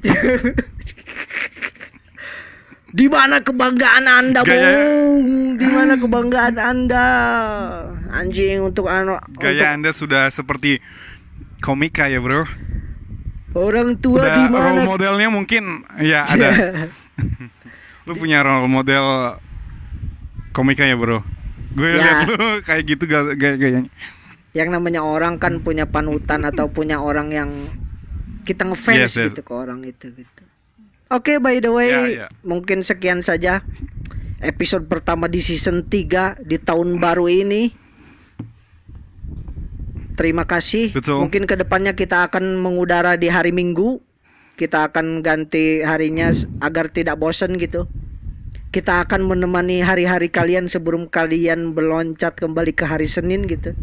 Di 2.90 3.06
mana 3.06 3.38
kebanggaan 3.38 4.04
Anda, 4.04 4.42
Gaya- 4.42 4.74
Bung? 4.74 5.26
Di 5.54 5.66
mana 5.66 5.94
kebanggaan 5.94 6.56
Anda? 6.56 7.06
Anjing 8.10 8.66
untuk 8.66 8.90
anak 8.90 9.22
Gaya 9.38 9.70
anda 9.70 9.94
sudah 9.94 10.26
seperti 10.28 10.82
komika 11.58 12.10
ya 12.10 12.18
bro. 12.18 12.42
untuk 13.50 13.54
orang 13.56 13.98
tua 13.98 14.30
di 14.30 14.42
role 14.46 14.50
mana? 14.50 14.82
modelnya 14.82 15.28
mungkin 15.28 15.86
ya 15.98 16.22
ada. 16.22 16.50
lu 18.06 18.12
punya 18.14 18.42
role 18.42 18.66
model 18.66 19.38
komika 20.50 20.82
ya 20.82 20.98
bro. 20.98 21.22
Gue 21.70 21.94
Ya. 21.94 22.02
liat 22.02 22.18
lu 22.26 22.46
kayak 22.66 22.82
gitu 22.84 23.04
gaya 23.06 23.54
gayanya. 23.54 23.90
Yang 24.50 24.68
namanya 24.74 25.06
orang 25.06 25.38
kan 25.38 25.62
punya 25.62 25.86
panutan 25.86 26.42
atau 26.42 26.66
punya 26.66 26.98
orang 26.98 27.30
yang 27.30 27.50
kita 28.42 28.66
ngefans 28.66 28.98
Yes, 28.98 29.14
yes. 29.14 29.30
gitu 29.30 29.46
ke 29.46 29.52
orang 29.54 29.86
itu 29.86 30.10
gitu. 30.10 30.42
Oke, 31.10 31.42
by 31.42 31.58
the 31.58 31.74
way, 31.74 31.90
Ya, 31.90 32.06
ya. 32.06 32.26
mungkin 32.46 32.86
sekian 32.86 33.18
saja 33.18 33.66
episode 34.38 34.86
pertama 34.86 35.26
di 35.26 35.42
season 35.42 35.82
3 35.90 36.38
di 36.38 36.54
tahun 36.54 37.02
baru 37.02 37.26
ini. 37.26 37.74
Terima 40.14 40.46
kasih. 40.46 40.94
Betul. 40.94 41.26
Mungkin 41.26 41.50
ke 41.50 41.58
depannya 41.58 41.98
kita 41.98 42.30
akan 42.30 42.62
mengudara 42.62 43.18
di 43.18 43.26
hari 43.26 43.50
Minggu. 43.50 43.98
Kita 44.54 44.86
akan 44.92 45.24
ganti 45.24 45.82
harinya 45.82 46.30
agar 46.62 46.92
tidak 46.92 47.18
bosan 47.18 47.58
gitu. 47.58 47.90
Kita 48.70 49.02
akan 49.02 49.26
menemani 49.26 49.82
hari-hari 49.82 50.30
kalian 50.30 50.70
sebelum 50.70 51.10
kalian 51.10 51.74
berloncat 51.74 52.38
kembali 52.38 52.70
ke 52.70 52.86
hari 52.86 53.10
Senin 53.10 53.50
gitu. 53.50 53.74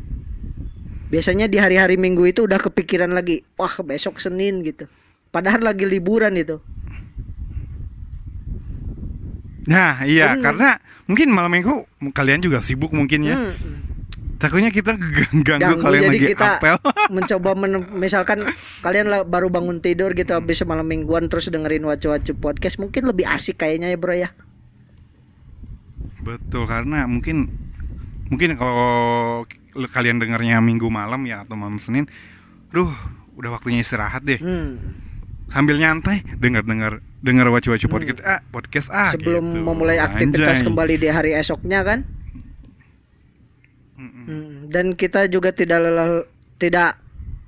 Biasanya 1.11 1.51
di 1.51 1.59
hari-hari 1.59 1.99
Minggu 1.99 2.23
itu 2.23 2.47
udah 2.47 2.61
kepikiran 2.61 3.11
lagi, 3.11 3.43
wah 3.59 3.73
besok 3.83 4.23
Senin 4.23 4.63
gitu. 4.63 4.87
Padahal 5.33 5.59
lagi 5.59 5.83
liburan 5.83 6.39
itu. 6.39 6.63
Nah 9.67 10.07
iya 10.07 10.33
Bener. 10.33 10.43
karena 10.43 10.69
mungkin 11.05 11.27
malam 11.31 11.51
minggu 11.51 11.87
kalian 12.15 12.39
juga 12.39 12.63
sibuk 12.63 12.95
mungkin 12.95 13.27
ya. 13.27 13.35
Hmm. 13.35 13.53
Takutnya 14.37 14.69
kita 14.69 14.93
ganggu, 15.01 15.41
Ganggu, 15.43 15.81
kalian 15.81 16.01
jadi 16.07 16.13
lagi 16.13 16.27
kita 16.37 16.47
apel. 16.61 16.75
mencoba 17.15 17.51
men- 17.57 17.89
misalkan 17.97 18.45
kalian 18.79 19.09
baru 19.25 19.49
bangun 19.49 19.81
tidur 19.81 20.13
gitu 20.13 20.37
habis 20.37 20.61
malam 20.63 20.85
mingguan 20.85 21.25
terus 21.27 21.49
dengerin 21.49 21.83
wacu-wacu 21.83 22.37
podcast 22.37 22.77
mungkin 22.77 23.09
lebih 23.09 23.25
asik 23.27 23.59
kayaknya 23.59 23.91
ya 23.91 23.97
bro 23.97 24.13
ya. 24.13 24.29
Betul 26.21 26.67
karena 26.69 27.07
mungkin 27.09 27.49
mungkin 28.27 28.59
kalau 28.59 29.43
kalian 29.73 30.19
dengarnya 30.21 30.59
minggu 30.59 30.85
malam 30.89 31.23
ya 31.25 31.41
atau 31.45 31.55
malam 31.57 31.81
Senin, 31.81 32.05
duh 32.69 32.89
udah 33.37 33.57
waktunya 33.57 33.81
istirahat 33.81 34.21
deh. 34.25 34.37
Hmm. 34.37 35.06
Sambil 35.47 35.79
nyantai 35.79 36.27
dengar-dengar 36.37 36.99
dengar 37.23 37.47
wacu-wacu 37.49 37.87
podcast 37.87 38.21
ah 38.21 38.41
podcast 38.51 38.87
ah 38.91 39.09
Sebelum 39.15 39.43
gitu. 39.55 39.63
memulai 39.63 39.97
aktivitas 39.97 40.59
Anjay. 40.59 40.67
kembali 40.67 40.95
di 40.99 41.07
hari 41.07 41.31
esoknya 41.33 41.81
kan. 41.87 42.03
Hmm, 43.97 44.67
Dan 44.69 44.93
kita 44.93 45.25
juga 45.31 45.55
tidak 45.55 45.81
lelah 45.81 46.27
tidak 46.59 46.99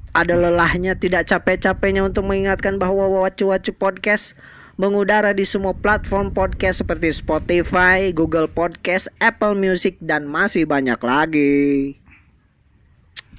ada 0.10 0.34
lelahnya, 0.34 0.98
tidak 0.98 1.30
capek-capeknya 1.30 2.02
untuk 2.02 2.26
mengingatkan 2.26 2.82
bahwa 2.82 3.22
wacu-wacu 3.22 3.70
podcast 3.78 4.34
mengudara 4.80 5.36
di 5.36 5.44
semua 5.46 5.76
platform 5.76 6.32
podcast 6.32 6.82
seperti 6.82 7.12
Spotify, 7.14 8.10
Google 8.16 8.48
Podcast, 8.48 9.12
Apple 9.20 9.54
Music 9.54 10.00
dan 10.02 10.26
masih 10.26 10.64
banyak 10.66 10.98
lagi. 11.04 12.00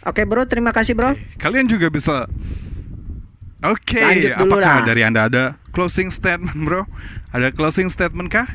Oke 0.04 0.24
bro, 0.24 0.44
terima 0.46 0.70
kasih 0.70 0.94
bro. 0.94 1.16
Kalian 1.40 1.66
juga 1.66 1.88
bisa 1.90 2.28
Oke, 3.60 4.00
dulu 4.00 4.56
apakah 4.56 4.80
dah. 4.80 4.88
dari 4.88 5.04
Anda 5.04 5.28
ada 5.28 5.44
closing 5.76 6.08
statement, 6.08 6.56
Bro? 6.64 6.88
Ada 7.28 7.52
closing 7.52 7.92
statement 7.92 8.32
kah? 8.32 8.48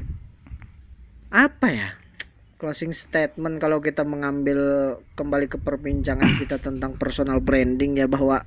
Apa 1.30 1.68
ya? 1.70 1.90
Closing 2.58 2.90
statement 2.90 3.62
kalau 3.62 3.86
kita 3.86 4.02
mengambil 4.02 4.58
kembali 5.14 5.46
ke 5.46 5.62
perbincangan 5.62 6.26
kita 6.42 6.58
tentang 6.58 6.98
personal 6.98 7.38
branding 7.38 8.02
ya 8.02 8.10
bahwa 8.10 8.42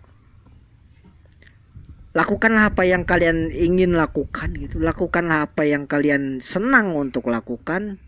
lakukanlah 2.18 2.74
apa 2.74 2.82
yang 2.82 3.06
kalian 3.06 3.54
ingin 3.54 3.94
lakukan 3.94 4.50
gitu 4.59 4.82
lakukanlah 4.82 5.46
apa 5.46 5.62
yang 5.62 5.86
kalian 5.86 6.42
senang 6.42 6.98
untuk 6.98 7.30
lakukan 7.30 8.02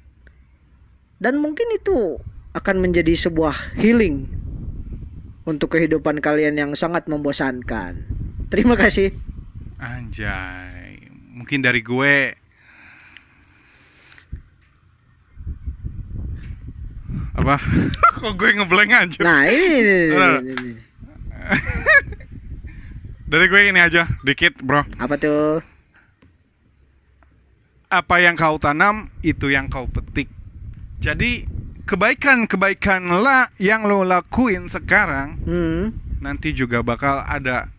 dan 1.23 1.39
mungkin 1.39 1.71
itu 1.71 2.19
akan 2.57 2.83
menjadi 2.83 3.15
sebuah 3.15 3.79
healing 3.79 4.27
untuk 5.47 5.79
kehidupan 5.79 6.19
kalian 6.19 6.59
yang 6.59 6.73
sangat 6.75 7.07
membosankan 7.07 8.20
terima 8.51 8.75
kasih 8.75 9.15
Anjay. 9.81 11.01
Mungkin 11.33 11.65
dari 11.65 11.81
gue 11.81 12.37
apa? 17.33 17.57
Kok 18.21 18.35
gue 18.37 18.51
ngeblank 18.61 18.91
aja? 18.93 19.21
nah 19.25 19.49
ini, 19.49 19.65
ini, 19.65 19.95
ini, 20.05 20.15
Nah. 20.15 20.39
ini, 20.39 20.53
ini. 20.53 20.73
Dari 23.31 23.47
gue 23.47 23.61
ini 23.63 23.79
aja, 23.79 24.11
dikit, 24.21 24.59
Bro. 24.59 24.83
apa 24.99 25.15
tuh 25.15 25.63
Apa 27.87 28.19
yang 28.19 28.35
kau 28.35 28.59
tanam, 28.59 29.07
itu 29.23 29.47
yang 29.47 29.71
kau 29.71 29.87
petik. 29.87 30.27
Jadi, 30.99 31.47
kebaikan-kebaikan 31.87 33.07
lah 33.23 33.51
yang 33.57 33.83
lo 33.83 34.03
lakuin 34.03 34.67
sekarang 34.67 35.39
hmm 35.43 35.83
nanti 36.21 36.53
juga 36.53 36.85
bakal 36.85 37.25
ada 37.25 37.73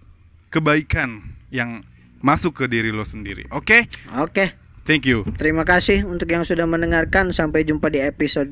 kebaikan 0.51 1.33
yang 1.49 1.81
masuk 2.21 2.63
ke 2.63 2.65
diri 2.69 2.93
lo 2.93 3.07
sendiri. 3.07 3.49
Oke? 3.49 3.89
oke 4.13 4.61
Thank 4.81 5.05
you. 5.05 5.23
Terima 5.37 5.61
kasih 5.61 6.03
untuk 6.09 6.25
yang 6.27 6.41
sudah 6.41 6.65
mendengarkan. 6.65 7.29
Sampai 7.29 7.61
jumpa 7.63 7.93
di 7.93 8.01
episode 8.01 8.49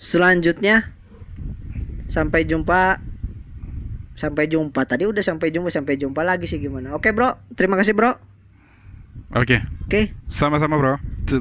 selanjutnya. 0.00 0.96
Sampai 2.08 2.48
jumpa. 2.48 2.96
Sampai 4.16 4.48
jumpa. 4.48 4.80
Tadi 4.88 5.04
udah 5.04 5.20
sampai 5.20 5.52
jumpa, 5.52 5.68
sampai 5.68 6.00
jumpa 6.00 6.24
lagi 6.24 6.48
sih 6.48 6.58
gimana? 6.58 6.96
Oke, 6.96 7.12
Bro. 7.12 7.36
Terima 7.54 7.76
kasih, 7.76 7.92
Bro. 7.92 8.16
Oke. 9.36 9.62
Oke. 9.84 10.16
Sama-sama, 10.32 10.80
Bro. 10.80 10.96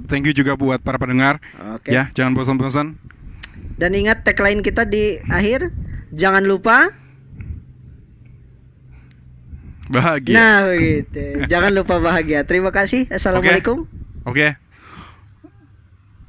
Thank 0.06 0.30
you 0.30 0.36
juga 0.36 0.60
buat 0.60 0.84
para 0.84 1.00
pendengar. 1.00 1.40
Oke. 1.80 1.96
Ya, 1.96 2.12
jangan 2.14 2.36
bosan-bosan. 2.36 3.00
Dan 3.80 3.96
ingat 3.96 4.28
tagline 4.28 4.60
kita 4.60 4.84
di 4.84 5.18
akhir, 5.32 5.72
jangan 6.12 6.44
lupa. 6.44 6.92
Bahagia. 9.90 10.36
Nah, 10.38 10.70
begitu. 10.70 11.44
jangan 11.50 11.74
lupa 11.74 11.98
bahagia. 11.98 12.46
Terima 12.46 12.70
kasih. 12.70 13.10
Assalamualaikum. 13.10 13.90
Oke. 14.30 14.54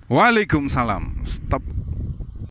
Waalaikumsalam. 0.08 1.22
Stop. 1.28 1.62